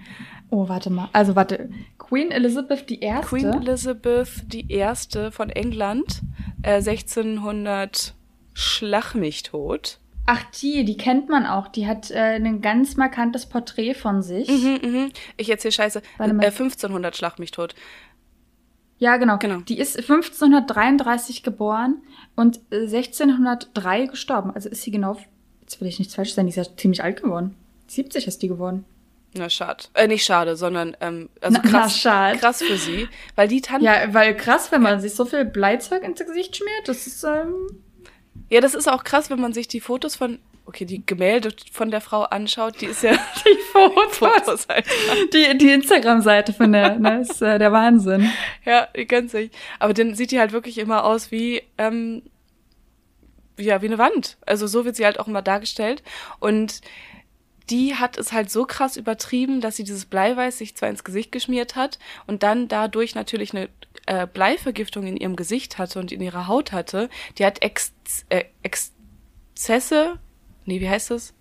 [0.51, 1.09] Oh, warte mal.
[1.13, 1.69] Also warte.
[1.97, 3.27] Queen Elizabeth erste.
[3.27, 4.29] Queen Elizabeth
[4.69, 6.21] erste von England,
[6.61, 8.13] äh, 1600
[8.53, 9.99] Schlag mich tot.
[10.29, 11.69] Ach, die, die kennt man auch.
[11.69, 14.49] Die hat äh, ein ganz markantes Porträt von sich.
[14.49, 15.11] Mhm, mhm.
[15.37, 16.01] Ich erzähl Scheiße.
[16.19, 17.75] Äh, 1500 Schlag mich tot.
[18.99, 19.37] Ja, genau.
[19.37, 19.59] genau.
[19.61, 22.01] Die ist 1533 geboren
[22.35, 24.51] und 1603 äh, gestorben.
[24.53, 25.17] Also ist sie genau,
[25.61, 27.55] jetzt will ich nichts falsch sein, die ist ja ziemlich alt geworden.
[27.87, 28.85] 70 ist die geworden.
[29.33, 29.83] Na, schade.
[29.93, 33.07] Äh, nicht schade, sondern ähm, also krass, na, krass für sie.
[33.35, 33.85] Weil die Tante.
[33.85, 34.99] Ja, weil krass, wenn man ja.
[34.99, 37.23] sich so viel Bleizeug ins Gesicht schmiert, das ist.
[37.23, 37.53] Ähm
[38.49, 41.89] ja, das ist auch krass, wenn man sich die Fotos von okay, die Gemälde von
[41.89, 43.11] der Frau anschaut, die ist ja
[43.45, 44.85] die Fotos, Fotos halt.
[45.33, 48.29] die die Instagram-Seite von der, ne, ist äh, der Wahnsinn.
[48.65, 49.51] Ja, ganz sich.
[49.79, 52.21] Aber dann sieht die halt wirklich immer aus wie ähm,
[53.57, 54.37] ja wie eine Wand.
[54.45, 56.03] Also so wird sie halt auch immer dargestellt
[56.39, 56.81] und
[57.69, 61.31] die hat es halt so krass übertrieben, dass sie dieses Bleiweiß sich zwar ins Gesicht
[61.31, 63.69] geschmiert hat und dann dadurch natürlich eine
[64.05, 67.09] äh, Bleivergiftung in ihrem Gesicht hatte und in ihrer Haut hatte.
[67.37, 67.93] Die hat Ex
[68.29, 70.19] äh, Exzesse
[70.67, 71.33] Nee, wie heißt das?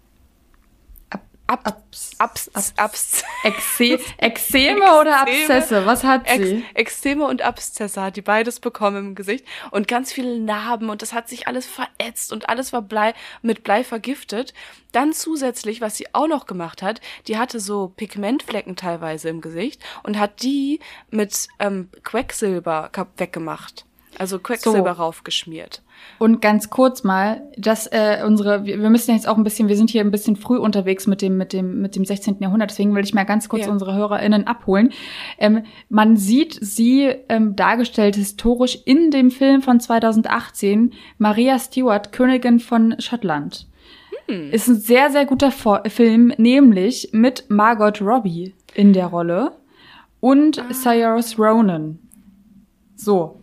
[1.11, 5.85] Ab, ab, abs, abs, abs, abs, Exe, Exzeme oder Abszesse?
[5.85, 6.59] Was hat sie?
[6.59, 11.03] Ex, Exzeme und Abszesse hat die beides bekommen im Gesicht und ganz viele Narben und
[11.03, 14.55] das hat sich alles verätzt und alles war Blei, mit Blei vergiftet.
[14.93, 19.83] Dann zusätzlich, was sie auch noch gemacht hat, die hatte so Pigmentflecken teilweise im Gesicht
[20.05, 20.79] und hat die
[21.11, 23.86] mit ähm, Quecksilber weggemacht.
[24.19, 25.03] Also Quecksilber so.
[25.03, 25.83] raufgeschmiert.
[26.19, 29.91] Und ganz kurz mal, dass äh, unsere, wir müssen jetzt auch ein bisschen, wir sind
[29.91, 32.37] hier ein bisschen früh unterwegs mit dem, mit dem, mit dem 16.
[32.41, 33.71] Jahrhundert, deswegen will ich mal ganz kurz ja.
[33.71, 34.93] unsere HörerInnen abholen.
[35.39, 42.61] Ähm, man sieht sie ähm, dargestellt historisch in dem Film von 2018, Maria Stuart, Königin
[42.61, 43.67] von Schottland.
[44.29, 44.51] Hm.
[44.51, 49.53] Ist ein sehr, sehr guter Vor Film, nämlich mit Margot Robbie in der Rolle
[50.21, 50.73] und ah.
[50.73, 51.99] Cyrus Ronan.
[52.97, 53.43] So,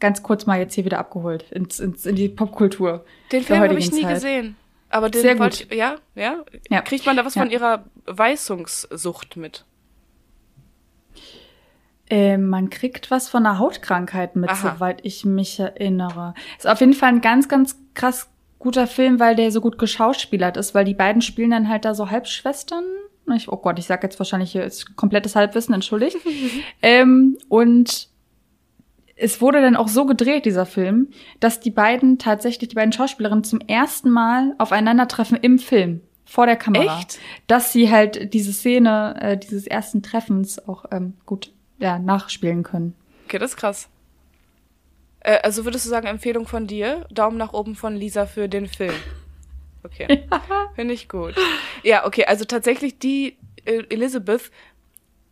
[0.00, 3.04] ganz kurz mal jetzt hier wieder abgeholt ins, ins, in die Popkultur.
[3.32, 4.14] Den Film habe ich nie Zeit.
[4.14, 4.56] gesehen.
[4.88, 5.66] Aber den Sehr gut.
[5.68, 6.80] Ich, ja, ja, ja.
[6.82, 7.42] Kriegt man da was ja.
[7.42, 9.64] von ihrer Weißungssucht mit?
[12.08, 14.74] Äh, man kriegt was von einer Hautkrankheit mit, Aha.
[14.74, 16.34] soweit ich mich erinnere.
[16.56, 18.28] Ist auf jeden Fall ein ganz, ganz krass
[18.58, 21.94] guter Film, weil der so gut geschauspielert ist, weil die beiden spielen dann halt da
[21.94, 22.84] so Halbschwestern.
[23.34, 26.16] Ich, oh Gott, ich sag jetzt wahrscheinlich hier ist komplettes Halbwissen, entschuldigt.
[26.82, 28.08] ähm, und
[29.16, 31.08] es wurde dann auch so gedreht, dieser Film,
[31.40, 36.56] dass die beiden tatsächlich, die beiden Schauspielerinnen zum ersten Mal aufeinandertreffen im Film, vor der
[36.56, 36.98] Kamera.
[36.98, 37.18] Echt?
[37.46, 42.94] Dass sie halt diese Szene äh, dieses ersten Treffens auch ähm, gut ja, nachspielen können.
[43.24, 43.88] Okay, das ist krass.
[45.20, 47.06] Äh, also würdest du sagen, Empfehlung von dir?
[47.10, 48.94] Daumen nach oben von Lisa für den Film.
[49.82, 50.24] Okay.
[50.74, 51.34] Finde ich gut.
[51.82, 54.50] Ja, okay, also tatsächlich die äh, Elizabeth,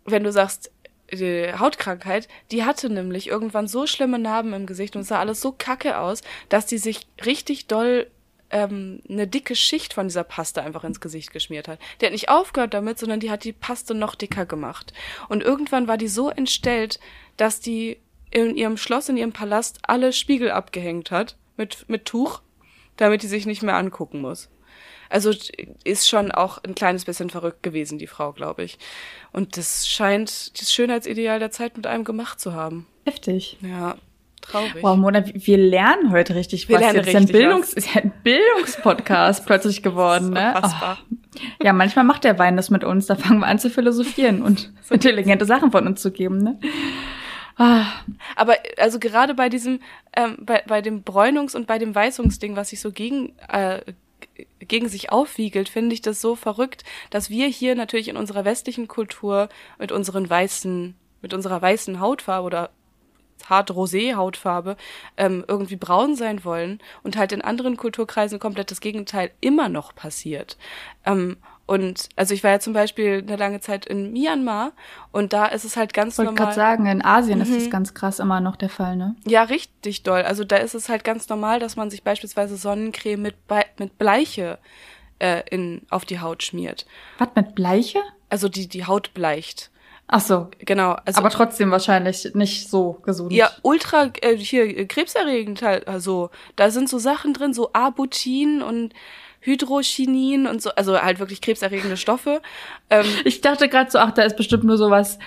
[0.06, 0.70] wenn du sagst,
[1.12, 5.52] die Hautkrankheit, die hatte nämlich irgendwann so schlimme Narben im Gesicht und sah alles so
[5.52, 8.10] kacke aus, dass die sich richtig doll
[8.50, 11.78] ähm, eine dicke Schicht von dieser Paste einfach ins Gesicht geschmiert hat.
[12.00, 14.92] Die hat nicht aufgehört damit, sondern die hat die Paste noch dicker gemacht.
[15.28, 17.00] Und irgendwann war die so entstellt,
[17.36, 17.98] dass die
[18.30, 22.42] in ihrem Schloss, in ihrem Palast alle Spiegel abgehängt hat mit, mit Tuch,
[22.96, 24.48] damit die sich nicht mehr angucken muss.
[25.10, 25.32] Also
[25.84, 28.78] ist schon auch ein kleines bisschen verrückt gewesen, die Frau, glaube ich.
[29.32, 32.86] Und das scheint das Schönheitsideal der Zeit mit einem gemacht zu haben.
[33.04, 33.58] Heftig.
[33.60, 33.96] Ja,
[34.40, 34.82] traurig.
[34.82, 36.82] Wow, Mona, wir lernen heute richtig wir was.
[36.82, 40.54] Lernen Jetzt richtig ist ein Bildungs ist ein Bildungspodcast plötzlich geworden, ne?
[40.62, 41.14] Oh.
[41.62, 43.06] Ja, manchmal macht der Wein das mit uns.
[43.06, 46.58] Da fangen wir an zu philosophieren und so intelligente Sachen von uns zu geben, ne?
[47.56, 47.86] Ah.
[48.34, 49.80] Aber also gerade bei diesem,
[50.16, 53.80] ähm, bei, bei dem Bräunungs- und bei dem Weißungsding, was sich so gegen äh,
[54.60, 58.88] gegen sich aufwiegelt, finde ich das so verrückt, dass wir hier natürlich in unserer westlichen
[58.88, 62.70] Kultur mit unseren weißen, mit unserer weißen Hautfarbe oder
[63.48, 64.76] hart rosé Hautfarbe
[65.16, 69.94] ähm, irgendwie braun sein wollen und halt in anderen Kulturkreisen komplett das Gegenteil immer noch
[69.94, 70.56] passiert.
[71.04, 74.72] Ähm, und also ich war ja zum Beispiel eine lange Zeit in Myanmar
[75.12, 76.34] und da ist es halt ganz ich normal.
[76.34, 77.44] Ich wollte gerade sagen, in Asien mhm.
[77.44, 79.16] ist das ganz krass immer noch der Fall, ne?
[79.26, 80.22] Ja, richtig doll.
[80.22, 83.36] Also da ist es halt ganz normal, dass man sich beispielsweise Sonnencreme mit,
[83.78, 84.58] mit Bleiche
[85.18, 86.84] äh, in, auf die Haut schmiert.
[87.18, 88.00] Was mit Bleiche?
[88.28, 89.70] Also die, die Haut bleicht.
[90.06, 90.48] Ach so.
[90.58, 90.96] Genau.
[91.04, 93.32] Also, aber trotzdem wahrscheinlich nicht so gesund.
[93.32, 96.30] Ja, ultra, äh, hier, krebserregend halt, also.
[96.56, 98.92] Da sind so Sachen drin, so Abutin und
[99.44, 102.40] Hydrochinin und so, also halt wirklich krebserregende Stoffe.
[102.90, 105.18] Ähm, ich dachte gerade so, ach, da ist bestimmt nur sowas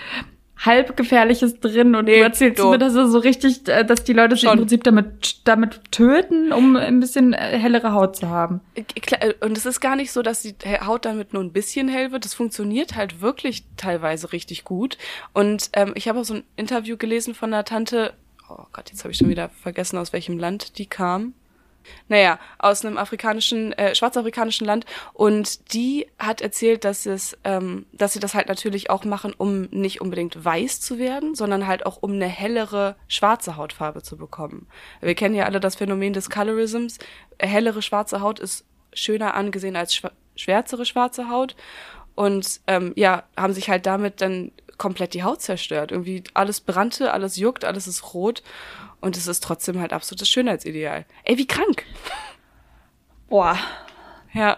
[0.60, 2.72] halbgefährliches drin und nee, du erzählst du.
[2.72, 6.52] mir, dass es so richtig, äh, dass die Leute sich im Prinzip damit, damit töten,
[6.52, 8.62] um ein bisschen äh, hellere Haut zu haben.
[8.76, 12.12] Äh, und es ist gar nicht so, dass die Haut damit nur ein bisschen hell
[12.12, 12.26] wird.
[12.26, 14.98] Das funktioniert halt wirklich teilweise richtig gut.
[15.34, 18.14] Und ähm, ich habe auch so ein Interview gelesen von einer Tante,
[18.50, 21.34] oh Gott, jetzt habe ich schon wieder vergessen, aus welchem Land die kam
[22.08, 24.86] naja, aus einem afrikanischen, äh, schwarzafrikanischen Land.
[25.14, 29.64] Und die hat erzählt, dass es, ähm, dass sie das halt natürlich auch machen, um
[29.72, 34.68] nicht unbedingt weiß zu werden, sondern halt auch um eine hellere schwarze Hautfarbe zu bekommen.
[35.02, 37.00] Wir kennen ja alle das Phänomen des Colorisms.
[37.40, 41.56] Hellere schwarze Haut ist schöner angesehen als schw schwärzere schwarze Haut.
[42.14, 45.92] Und ähm, ja, haben sich halt damit dann komplett die Haut zerstört.
[45.92, 48.44] Irgendwie alles brannte, alles juckt, alles ist rot.
[49.02, 51.06] Und es ist trotzdem halt absolutes Schönheitsideal.
[51.24, 51.86] Ey, wie krank.
[53.30, 53.58] Boah.
[54.34, 54.58] Ja.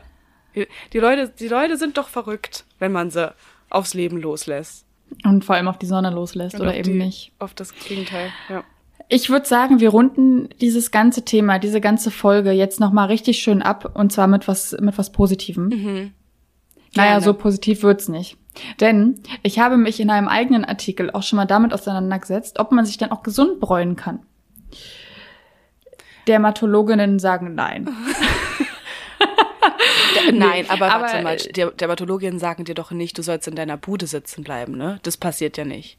[0.94, 3.34] Die Leute, die Leute sind doch verrückt, wenn man sie
[3.70, 4.86] aufs Leben loslässt.
[5.24, 7.32] Und vor allem auf die Sonne loslässt Und oder eben die, nicht.
[7.40, 8.64] Auf das Gegenteil, ja.
[9.08, 13.64] Ich würde sagen, wir runden dieses ganze Thema, diese ganze Folge jetzt nochmal richtig schön
[13.64, 15.70] ab und zwar mit was, mit was Positivem.
[15.70, 16.14] Mhm.
[16.96, 18.38] Naja, so positiv wird's nicht.
[18.80, 22.86] Denn ich habe mich in einem eigenen Artikel auch schon mal damit auseinandergesetzt, ob man
[22.86, 24.20] sich dann auch gesund bräunen kann.
[26.28, 27.89] Dermatologinnen sagen nein.
[30.34, 33.78] nein, aber, aber warte mal, der, Dermatologinnen sagen dir doch nicht, du sollst in deiner
[33.78, 34.99] Bude sitzen bleiben, ne?
[35.03, 35.97] Das passiert ja nicht.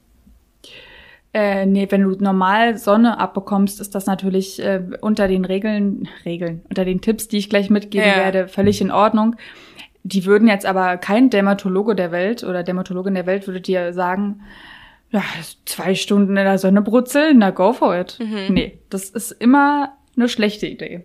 [1.32, 6.62] Äh, nee, wenn du normal Sonne abbekommst, ist das natürlich äh, unter den Regeln, Regeln,
[6.68, 8.16] unter den Tipps, die ich gleich mitgeben ja.
[8.16, 9.36] werde, völlig in Ordnung.
[10.02, 14.40] Die würden jetzt aber kein Dermatologe der Welt oder Dermatologin der Welt würde dir sagen,
[15.11, 15.22] ja,
[15.64, 18.18] zwei Stunden in der Sonne brutzeln, na go for it.
[18.20, 18.54] Mhm.
[18.54, 21.04] Nee, das ist immer eine schlechte Idee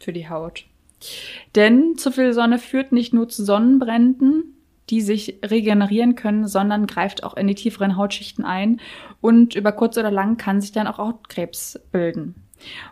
[0.00, 0.64] für die Haut.
[1.54, 4.56] Denn zu viel Sonne führt nicht nur zu Sonnenbränden,
[4.90, 8.80] die sich regenerieren können, sondern greift auch in die tieferen Hautschichten ein
[9.20, 12.34] und über kurz oder lang kann sich dann auch Hautkrebs bilden.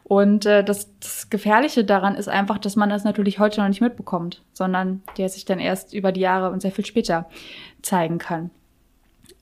[0.05, 3.81] Und äh, das, das Gefährliche daran ist einfach, dass man das natürlich heute noch nicht
[3.81, 7.29] mitbekommt, sondern der sich dann erst über die Jahre und sehr viel später
[7.83, 8.51] zeigen kann.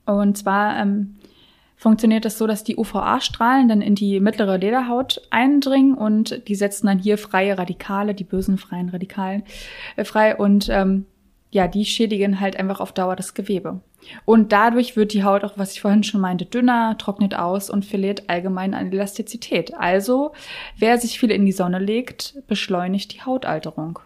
[0.06, 1.16] Und zwar ähm,
[1.76, 6.86] funktioniert das so, dass die UVA-Strahlen dann in die mittlere Lederhaut eindringen und die setzen
[6.86, 9.42] dann hier freie Radikale, die bösen freien Radikalen,
[9.96, 11.06] äh, frei und ähm,
[11.50, 13.80] ja, die schädigen halt einfach auf Dauer das Gewebe.
[14.24, 17.84] Und dadurch wird die Haut auch, was ich vorhin schon meinte, dünner, trocknet aus und
[17.84, 19.72] verliert allgemein an Elastizität.
[19.74, 20.32] Also,
[20.76, 24.00] wer sich viel in die Sonne legt, beschleunigt die Hautalterung.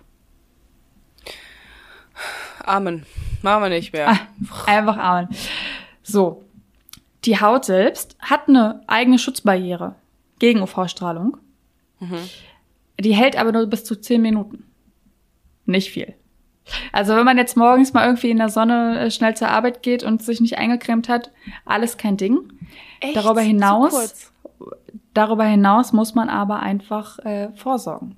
[2.65, 3.07] Amen.
[3.41, 4.09] Machen wir nicht mehr.
[4.11, 4.19] Ah,
[4.67, 5.29] einfach Amen.
[6.09, 6.45] So.
[7.25, 9.95] Die Haut selbst hat eine eigene Schutzbarriere
[10.39, 11.37] gegen UV-Strahlung.
[12.01, 12.19] Mhm.
[12.99, 14.65] Die hält aber nur bis zu zehn Minuten.
[15.67, 16.15] Nicht viel.
[16.93, 20.03] Also wenn man jetzt morgens mal irgendwie in der Sonne äh, schnell zur Arbeit geht
[20.03, 21.31] und sich nicht eingecremt hat,
[21.65, 22.39] alles kein Ding.
[23.01, 23.17] Echt?
[23.17, 24.33] Darüber hinaus,
[25.15, 28.17] darüber hinaus muss man aber einfach äh, vorsorgen.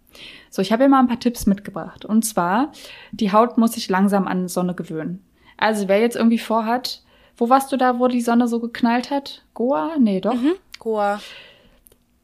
[0.50, 2.04] So, ich habe hier mal ein paar Tipps mitgebracht.
[2.04, 2.72] Und zwar,
[3.12, 5.24] die Haut muss sich langsam an Sonne gewöhnen.
[5.56, 7.02] Also wer jetzt irgendwie vorhat,
[7.40, 9.42] wo warst du da, wo die Sonne so geknallt hat?
[9.54, 9.96] Goa?
[9.98, 10.34] Nee, doch.
[10.34, 10.52] Mhm.
[10.78, 11.20] Goa.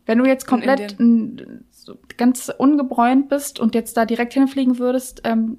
[0.04, 0.96] Wenn du jetzt komplett
[2.16, 5.58] ganz ungebräunt bist und jetzt da direkt hinfliegen würdest ähm,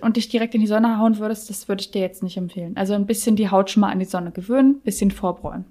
[0.00, 2.76] und dich direkt in die Sonne hauen würdest, das würde ich dir jetzt nicht empfehlen.
[2.76, 5.64] Also ein bisschen die Haut schon mal an die Sonne gewöhnen, bisschen vorbräunen.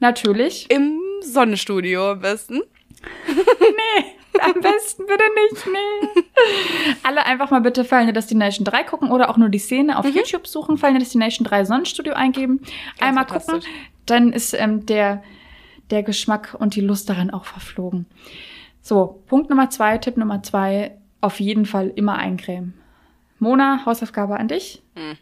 [0.00, 0.70] Natürlich.
[0.70, 2.62] Im Sonnenstudio am besten.
[3.28, 4.21] nee.
[4.42, 6.22] Am besten bitte nicht, nee.
[7.02, 10.16] Alle einfach mal bitte Final Destination 3 gucken oder auch nur die Szene auf mhm.
[10.16, 12.58] YouTube suchen, Final Destination 3 Sonnenstudio eingeben.
[12.58, 13.60] Ganz Einmal gucken,
[14.06, 15.22] dann ist ähm, der,
[15.90, 18.06] der Geschmack und die Lust daran auch verflogen.
[18.80, 22.74] So, Punkt Nummer zwei, Tipp Nummer zwei, auf jeden Fall immer eincremen.
[23.38, 24.82] Mona, Hausaufgabe an dich.
[24.96, 25.16] Mhm.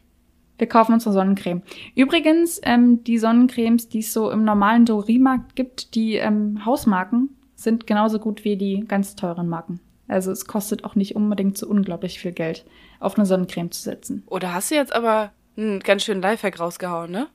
[0.59, 1.63] Wir kaufen unsere Sonnencreme.
[1.95, 7.31] Übrigens, ähm, die Sonnencremes, die es so im normalen Drogeriemarkt gibt, die ähm, Hausmarken,
[7.61, 9.81] sind genauso gut wie die ganz teuren Marken.
[10.09, 12.65] Also es kostet auch nicht unbedingt so unglaublich viel Geld,
[12.99, 14.25] auf eine Sonnencreme zu setzen.
[14.27, 17.29] Oder hast du jetzt aber einen ganz schönen Lifehack rausgehauen, ne?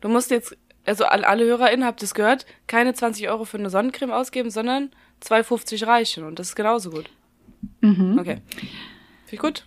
[0.00, 3.70] Du musst jetzt, also alle, alle HörerInnen habt es gehört, keine 20 Euro für eine
[3.70, 4.90] Sonnencreme ausgeben, sondern
[5.22, 7.10] 2,50 reichen und das ist genauso gut.
[7.80, 8.18] Mhm.
[8.18, 8.40] Okay.
[9.26, 9.64] Finde ich gut.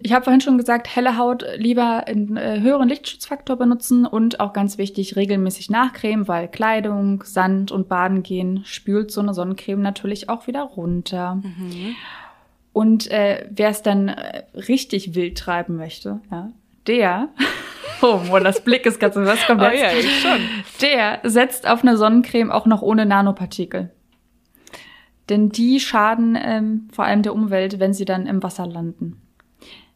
[0.00, 4.52] Ich habe vorhin schon gesagt, helle Haut lieber einen äh, höheren Lichtschutzfaktor benutzen und auch
[4.52, 10.28] ganz wichtig, regelmäßig nachcremen, weil Kleidung, Sand und Baden gehen spült so eine Sonnencreme natürlich
[10.28, 11.36] auch wieder runter.
[11.36, 11.96] Mhm.
[12.72, 16.52] Und äh, wer es dann äh, richtig wild treiben möchte, ja,
[16.86, 17.30] der,
[18.02, 19.72] oh, boah, das Blick ist ganz, was kommt jetzt?
[19.72, 20.40] Oh ja, ich schon.
[20.80, 23.90] Der setzt auf eine Sonnencreme auch noch ohne Nanopartikel.
[25.28, 29.20] Denn die schaden ähm, vor allem der Umwelt, wenn sie dann im Wasser landen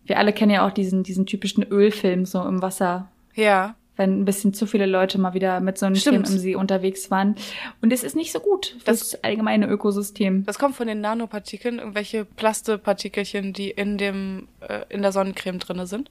[0.04, 3.08] wir alle kennen ja auch diesen, diesen typischen Ölfilm so im Wasser.
[3.34, 3.76] Ja.
[3.96, 6.26] Wenn ein bisschen zu viele Leute mal wieder mit so einem Stimmt.
[6.26, 7.36] Film im See unterwegs waren.
[7.82, 10.44] Und es ist nicht so gut für das, das allgemeine Ökosystem.
[10.44, 15.86] Das kommt von den Nanopartikeln, irgendwelche Plastepartikelchen, die in dem, äh, in der Sonnencreme drinne
[15.86, 16.10] sind.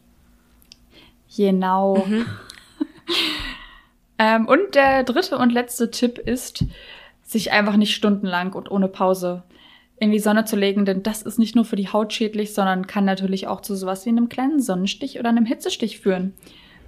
[1.36, 2.06] Genau.
[2.06, 2.26] Mhm.
[4.20, 6.66] ähm, und der dritte und letzte Tipp ist,
[7.24, 9.44] sich einfach nicht stundenlang und ohne Pause
[10.02, 12.88] in die Sonne zu legen, denn das ist nicht nur für die Haut schädlich, sondern
[12.88, 16.34] kann natürlich auch zu sowas wie einem kleinen Sonnenstich oder einem Hitzestich führen.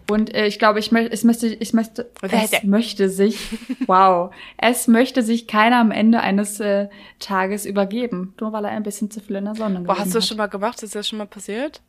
[0.09, 3.37] Und äh, ich glaube, ich, möchte, ich möchte, ich möchte, es möchte sich,
[3.85, 6.89] wow, es möchte sich keiner am Ende eines äh,
[7.19, 10.17] Tages übergeben, nur weil er ein bisschen zu viel in der Sonne Boah, hast du
[10.17, 10.81] das schon mal gemacht?
[10.81, 11.81] Ist das schon mal passiert?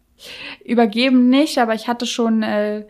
[0.62, 2.84] Übergeben nicht, aber ich hatte schon äh,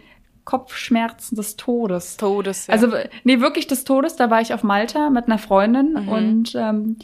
[0.45, 2.17] Kopfschmerzen des Todes.
[2.17, 2.75] Todes, ja.
[2.75, 2.89] Also,
[3.23, 4.17] nee, wirklich des Todes.
[4.17, 6.09] Da war ich auf Malta mit einer Freundin mhm.
[6.09, 6.97] und ähm,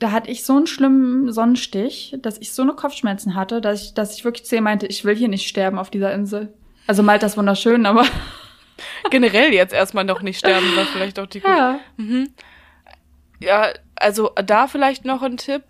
[0.00, 3.94] da hatte ich so einen schlimmen Sonnenstich, dass ich so eine Kopfschmerzen hatte, dass ich,
[3.94, 6.52] dass ich wirklich zu ihr meinte, ich will hier nicht sterben auf dieser Insel.
[6.86, 8.06] Also Malta ist wunderschön, aber
[9.10, 11.78] generell jetzt erstmal noch nicht sterben, war vielleicht auch die ja.
[11.98, 12.30] Mhm.
[13.40, 15.64] Ja, also da vielleicht noch ein Tipp,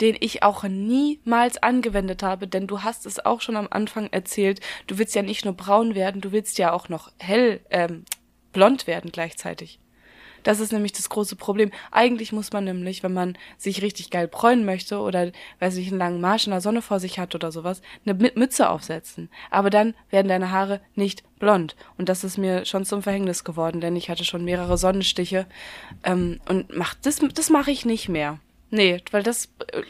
[0.00, 4.60] den ich auch niemals angewendet habe, denn du hast es auch schon am Anfang erzählt,
[4.88, 8.04] du willst ja nicht nur braun werden, du willst ja auch noch hell ähm,
[8.52, 9.78] blond werden gleichzeitig.
[10.46, 11.72] Das ist nämlich das große Problem.
[11.90, 15.98] Eigentlich muss man nämlich, wenn man sich richtig geil bräunen möchte oder, weiß ich, einen
[15.98, 19.28] langen Marsch in der Sonne vor sich hat oder sowas, eine Mütze aufsetzen.
[19.50, 21.74] Aber dann werden deine Haare nicht blond.
[21.98, 25.46] Und das ist mir schon zum Verhängnis geworden, denn ich hatte schon mehrere Sonnenstiche.
[26.04, 28.38] Ähm, und mach, das, das mache ich nicht mehr.
[28.70, 29.48] Nee, weil das,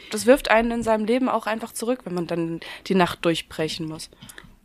[0.09, 3.87] das wirft einen in seinem Leben auch einfach zurück, wenn man dann die Nacht durchbrechen
[3.87, 4.09] muss.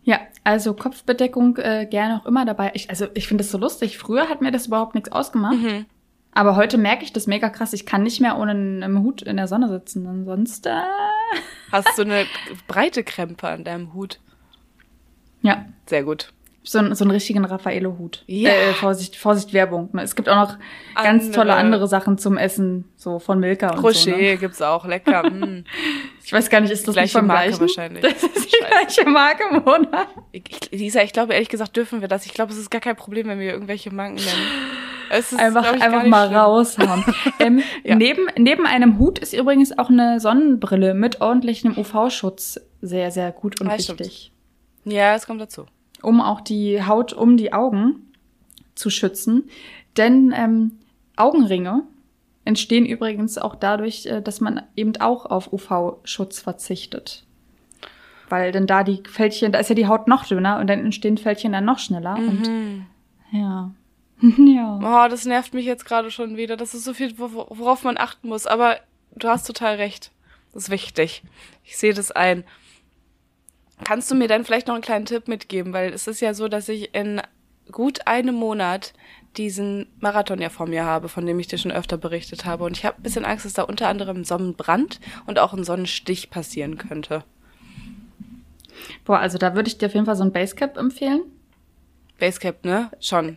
[0.05, 2.72] Ja, also Kopfbedeckung äh, gerne auch immer dabei.
[2.74, 3.98] Ich, also ich finde das so lustig.
[3.98, 5.59] Früher hat mir das überhaupt nichts ausgemacht.
[5.59, 5.86] Mhm.
[6.32, 7.72] Aber heute merke ich das mega krass.
[7.72, 10.07] Ich kann nicht mehr ohne einen Hut in der Sonne sitzen.
[10.07, 10.68] Ansonsten.
[10.68, 10.82] Äh
[11.70, 12.26] Hast du eine
[12.66, 14.18] breite Krempe an deinem Hut?
[15.42, 15.66] Ja.
[15.86, 16.32] Sehr gut.
[16.64, 18.22] So, so einen richtigen Raffaello-Hut.
[18.26, 18.50] Ja.
[18.50, 19.88] Äh, Vorsicht, Vorsicht, Werbung.
[19.92, 20.02] Ne?
[20.02, 20.58] Es gibt auch noch
[20.94, 21.18] andere.
[21.18, 24.10] ganz tolle andere Sachen zum Essen, so von Milka und Crochet so.
[24.10, 24.36] Ne?
[24.36, 25.22] gibt's auch, lecker.
[25.32, 25.64] Mm.
[26.24, 27.60] Ich weiß gar nicht, ist das gleiche nicht Marke gleichen?
[27.60, 28.02] wahrscheinlich.
[28.02, 30.06] Das ist die gleiche Marke, Mona.
[30.30, 32.26] Ich, Lisa, ich glaube ehrlich gesagt dürfen wir das.
[32.26, 35.18] Ich glaube, es ist gar kein Problem, wenn wir irgendwelche Marken nennen.
[35.18, 36.38] Ist, einfach ich, einfach mal schlimm.
[36.38, 37.04] raushauen.
[37.38, 37.94] ähm, ja.
[37.94, 43.60] neben, neben einem Hut ist übrigens auch eine Sonnenbrille mit ordentlichem UV-Schutz sehr, sehr gut
[43.60, 44.32] und ja, wichtig.
[44.84, 44.94] Stimmt.
[44.94, 45.66] Ja, es kommt dazu.
[46.03, 48.12] Um auch die Haut um die Augen
[48.74, 49.48] zu schützen.
[49.96, 50.78] Denn ähm,
[51.16, 51.84] Augenringe
[52.44, 57.24] entstehen übrigens auch dadurch, äh, dass man eben auch auf UV-Schutz verzichtet.
[58.28, 61.18] Weil denn da die Fältchen, da ist ja die Haut noch dünner und dann entstehen
[61.18, 62.16] Fältchen dann noch schneller.
[62.16, 62.28] Mhm.
[62.28, 62.86] Und
[63.32, 63.70] ja.
[64.22, 64.78] ja.
[64.82, 66.57] Oh, das nervt mich jetzt gerade schon wieder.
[66.57, 68.46] Das ist so viel, worauf man achten muss.
[68.46, 68.78] Aber
[69.14, 70.11] du hast total recht.
[70.53, 71.22] Das ist wichtig.
[71.64, 72.44] Ich sehe das ein.
[73.84, 75.72] Kannst du mir dann vielleicht noch einen kleinen Tipp mitgeben?
[75.72, 77.20] Weil es ist ja so, dass ich in
[77.70, 78.92] gut einem Monat
[79.36, 82.64] diesen Marathon ja vor mir habe, von dem ich dir schon öfter berichtet habe.
[82.64, 86.30] Und ich habe ein bisschen Angst, dass da unter anderem Sonnenbrand und auch ein Sonnenstich
[86.30, 87.24] passieren könnte.
[89.04, 91.22] Boah, also da würde ich dir auf jeden Fall so ein Basecap empfehlen.
[92.18, 92.90] Basecap, ne?
[93.00, 93.36] Schon.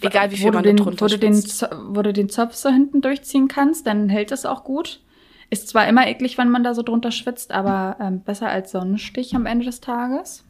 [0.00, 3.00] Egal wie viel man den, drunter wo du, den, wo du den Zopf so hinten
[3.00, 5.00] durchziehen kannst, dann hält es auch gut.
[5.54, 9.36] Ist zwar immer eklig, wenn man da so drunter schwitzt, aber ähm, besser als Sonnenstich
[9.36, 10.44] am Ende des Tages.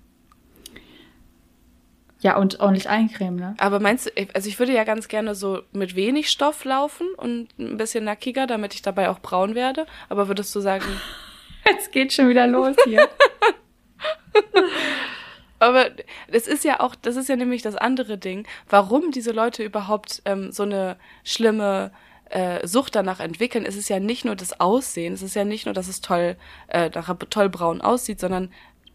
[2.20, 3.54] Ja, und ordentlich eincremen, ne?
[3.58, 7.48] Aber meinst du, also ich würde ja ganz gerne so mit wenig Stoff laufen und
[7.58, 9.84] ein bisschen nackiger, damit ich dabei auch braun werde.
[10.08, 10.86] Aber würdest du sagen.
[11.68, 13.06] Jetzt geht schon wieder los hier.
[15.58, 15.90] Aber
[16.28, 20.22] es ist ja auch, das ist ja nämlich das andere Ding, warum diese Leute überhaupt
[20.24, 21.90] ähm, so eine schlimme
[22.30, 23.64] äh, Sucht danach entwickeln.
[23.66, 26.36] Es ist ja nicht nur das Aussehen, es ist ja nicht nur, dass es toll,
[26.68, 28.50] äh, toll braun aussieht, sondern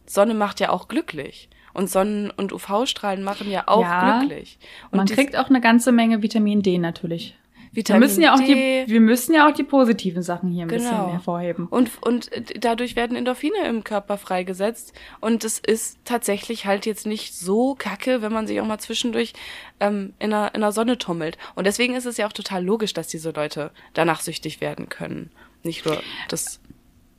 [0.05, 1.49] Sonne macht ja auch glücklich.
[1.73, 4.57] Und Sonnen- und UV-Strahlen machen ja auch ja, glücklich.
[4.91, 7.37] Und man kriegt auch eine ganze Menge Vitamin D natürlich.
[7.79, 8.85] Vitamin wir müssen ja auch D.
[8.85, 10.83] Die, wir müssen ja auch die positiven Sachen hier ein genau.
[10.83, 11.67] bisschen hervorheben.
[11.67, 14.93] Und, und dadurch werden Endorphine im Körper freigesetzt.
[15.21, 19.31] Und es ist tatsächlich halt jetzt nicht so kacke, wenn man sich auch mal zwischendurch
[19.79, 21.37] ähm, in, der, in der Sonne tummelt.
[21.55, 25.31] Und deswegen ist es ja auch total logisch, dass diese Leute danach süchtig werden können.
[25.63, 26.59] Nicht nur das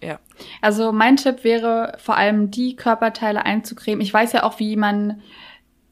[0.03, 0.19] ja.
[0.61, 4.01] Also mein Tipp wäre vor allem die Körperteile einzucremen.
[4.01, 5.23] Ich weiß ja auch, wie man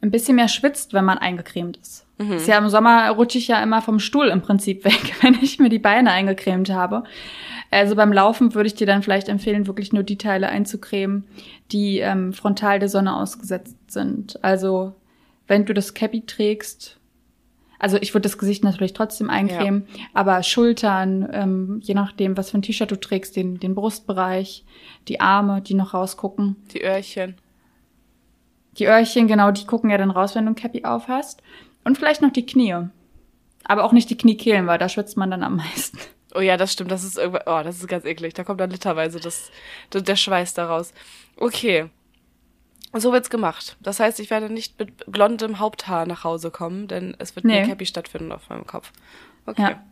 [0.01, 2.08] ein bisschen mehr schwitzt, wenn man eingecremt ist.
[2.19, 2.33] Mhm.
[2.33, 5.59] Ist ja im Sommer rutsche ich ja immer vom Stuhl im Prinzip weg, wenn ich
[5.59, 7.05] mir die Beine eingecremt habe.
[7.71, 11.25] Also beim Laufen würde ich dir dann vielleicht empfehlen, wirklich nur die Teile einzucremen,
[11.71, 14.43] die ähm, frontal der Sonne ausgesetzt sind.
[14.43, 14.95] Also
[15.47, 16.99] wenn du das Cappy trägst,
[17.79, 20.05] also ich würde das Gesicht natürlich trotzdem eincremen, ja.
[20.15, 24.65] aber Schultern, ähm, je nachdem, was für ein T-Shirt du trägst, den, den Brustbereich,
[25.07, 26.57] die Arme, die noch rausgucken.
[26.73, 27.37] Die Öhrchen.
[28.79, 31.43] Die Öhrchen, genau, die gucken ja dann raus, wenn du ein Cappy auf hast.
[31.89, 32.77] Und vielleicht noch die Knie.
[33.65, 35.99] Aber auch nicht die Kniekehlen, weil da schwitzt man dann am meisten.
[36.35, 36.91] Oh ja, das stimmt.
[36.91, 38.35] Das ist irgendwie, oh, das ist ganz eklig.
[38.35, 39.51] Da kommt dann literweise das,
[39.95, 40.93] der Schweiß daraus.
[41.39, 41.89] Okay.
[42.93, 43.79] So wird's gemacht.
[43.81, 47.65] Das heißt, ich werde nicht mit blondem Haupthaar nach Hause kommen, denn es wird nee.
[47.65, 48.93] Cappy stattfinden auf meinem Kopf.
[49.47, 49.63] Okay.
[49.63, 49.83] Ja.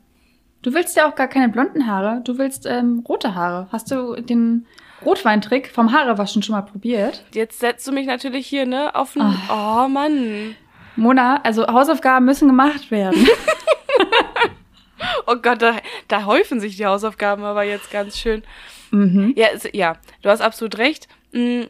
[0.61, 3.69] Du willst ja auch gar keine blonden Haare, du willst ähm, rote Haare.
[3.73, 4.67] Hast du den
[5.03, 7.25] Rotweintrick vom Haarewaschen schon mal probiert?
[7.33, 9.23] Jetzt setzt du mich natürlich hier, ne, auf den.
[9.23, 10.57] Oh, oh Mann.
[10.97, 13.27] Mona, also Hausaufgaben müssen gemacht werden.
[15.27, 15.77] oh Gott, da,
[16.09, 18.43] da häufen sich die Hausaufgaben aber jetzt ganz schön.
[18.91, 19.35] Mhm.
[19.37, 21.09] Ja, ja, du hast absolut recht.
[21.33, 21.69] Mhm.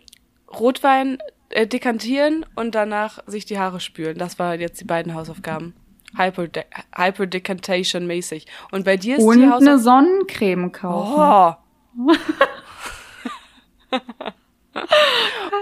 [0.52, 1.18] Rotwein
[1.50, 4.18] äh, dekantieren und danach sich die Haare spülen.
[4.18, 5.74] Das waren jetzt die beiden Hausaufgaben.
[6.16, 6.64] Hyperde
[6.94, 8.46] Hyperdecantation mäßig.
[8.70, 9.70] Und bei dir ist und die Hausaufgabe.
[9.70, 11.56] eine Sonnencreme kaufen.
[11.98, 12.08] Oh.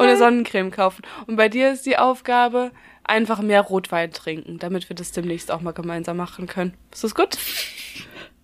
[0.05, 1.03] und eine Sonnencreme kaufen.
[1.27, 2.71] Und bei dir ist die Aufgabe,
[3.05, 6.75] einfach mehr Rotwein trinken, damit wir das demnächst auch mal gemeinsam machen können.
[6.93, 7.37] Ist das gut?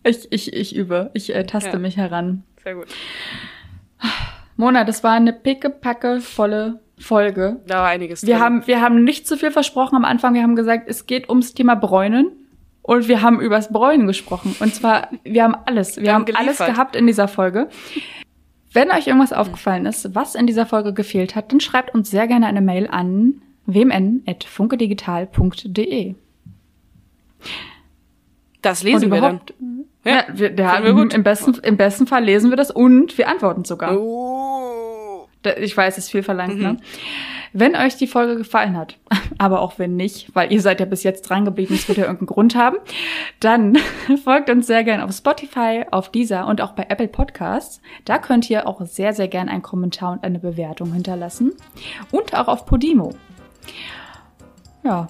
[0.04, 1.10] Ich, ich, ich übe.
[1.14, 1.78] Ich äh, taste ja.
[1.78, 2.44] mich heran.
[2.62, 2.86] Sehr gut.
[4.56, 7.60] Mona, das war eine pickepacke volle Folge.
[7.66, 10.34] Da war einiges wir Haben, wir haben nicht zu viel versprochen am Anfang.
[10.34, 12.32] Wir haben gesagt, es geht ums Thema Bräunen.
[12.82, 14.56] Und wir haben übers Bräunen gesprochen.
[14.58, 15.96] Und zwar, wir haben alles.
[15.96, 17.68] Wir, wir haben, haben alles gehabt in dieser Folge.
[18.72, 22.28] Wenn euch irgendwas aufgefallen ist, was in dieser Folge gefehlt hat, dann schreibt uns sehr
[22.28, 26.14] gerne eine Mail an wmn.funkedigital.de.
[28.62, 29.40] Das lesen wir dann.
[30.04, 33.28] Ja, ja wir, der, wir im, besten, im besten Fall lesen wir das und wir
[33.28, 33.98] antworten sogar.
[33.98, 35.26] Oh.
[35.58, 36.72] Ich weiß, es ist viel verlangt, ne?
[36.72, 36.76] mhm.
[36.76, 36.82] ne?
[37.52, 38.96] Wenn euch die Folge gefallen hat,
[39.38, 42.04] aber auch wenn nicht, weil ihr seid ja bis jetzt dran geblieben, es wird ja
[42.04, 42.76] irgendeinen Grund haben,
[43.40, 43.76] dann
[44.24, 47.80] folgt uns sehr gern auf Spotify, auf dieser und auch bei Apple Podcasts.
[48.04, 51.52] Da könnt ihr auch sehr, sehr gern einen Kommentar und eine Bewertung hinterlassen.
[52.10, 53.14] Und auch auf Podimo.
[54.84, 55.08] Ja.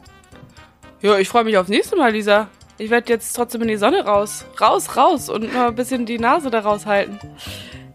[1.02, 2.48] Ja, ich freue mich aufs nächste Mal, Lisa.
[2.78, 4.46] Ich werde jetzt trotzdem in die Sonne raus.
[4.60, 7.18] Raus, raus und mal ein bisschen die Nase da raushalten.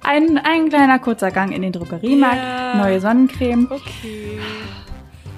[0.07, 2.75] Ein, ein kleiner kurzer Gang in den Drogeriemarkt, ja.
[2.75, 3.67] neue Sonnencreme.
[3.71, 4.39] Okay.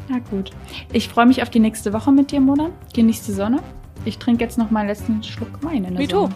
[0.09, 0.51] Na gut.
[0.91, 2.69] Ich freue mich auf die nächste Woche mit dir, Mona.
[2.93, 3.59] Genieß die Sonne.
[4.03, 6.33] Ich trinke jetzt noch meinen letzten Schluck Wein in der Sonne.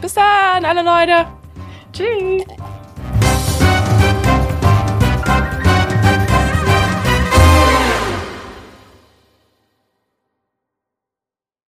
[0.00, 1.26] Bis dann, alle Leute.
[1.92, 2.44] Tschüss.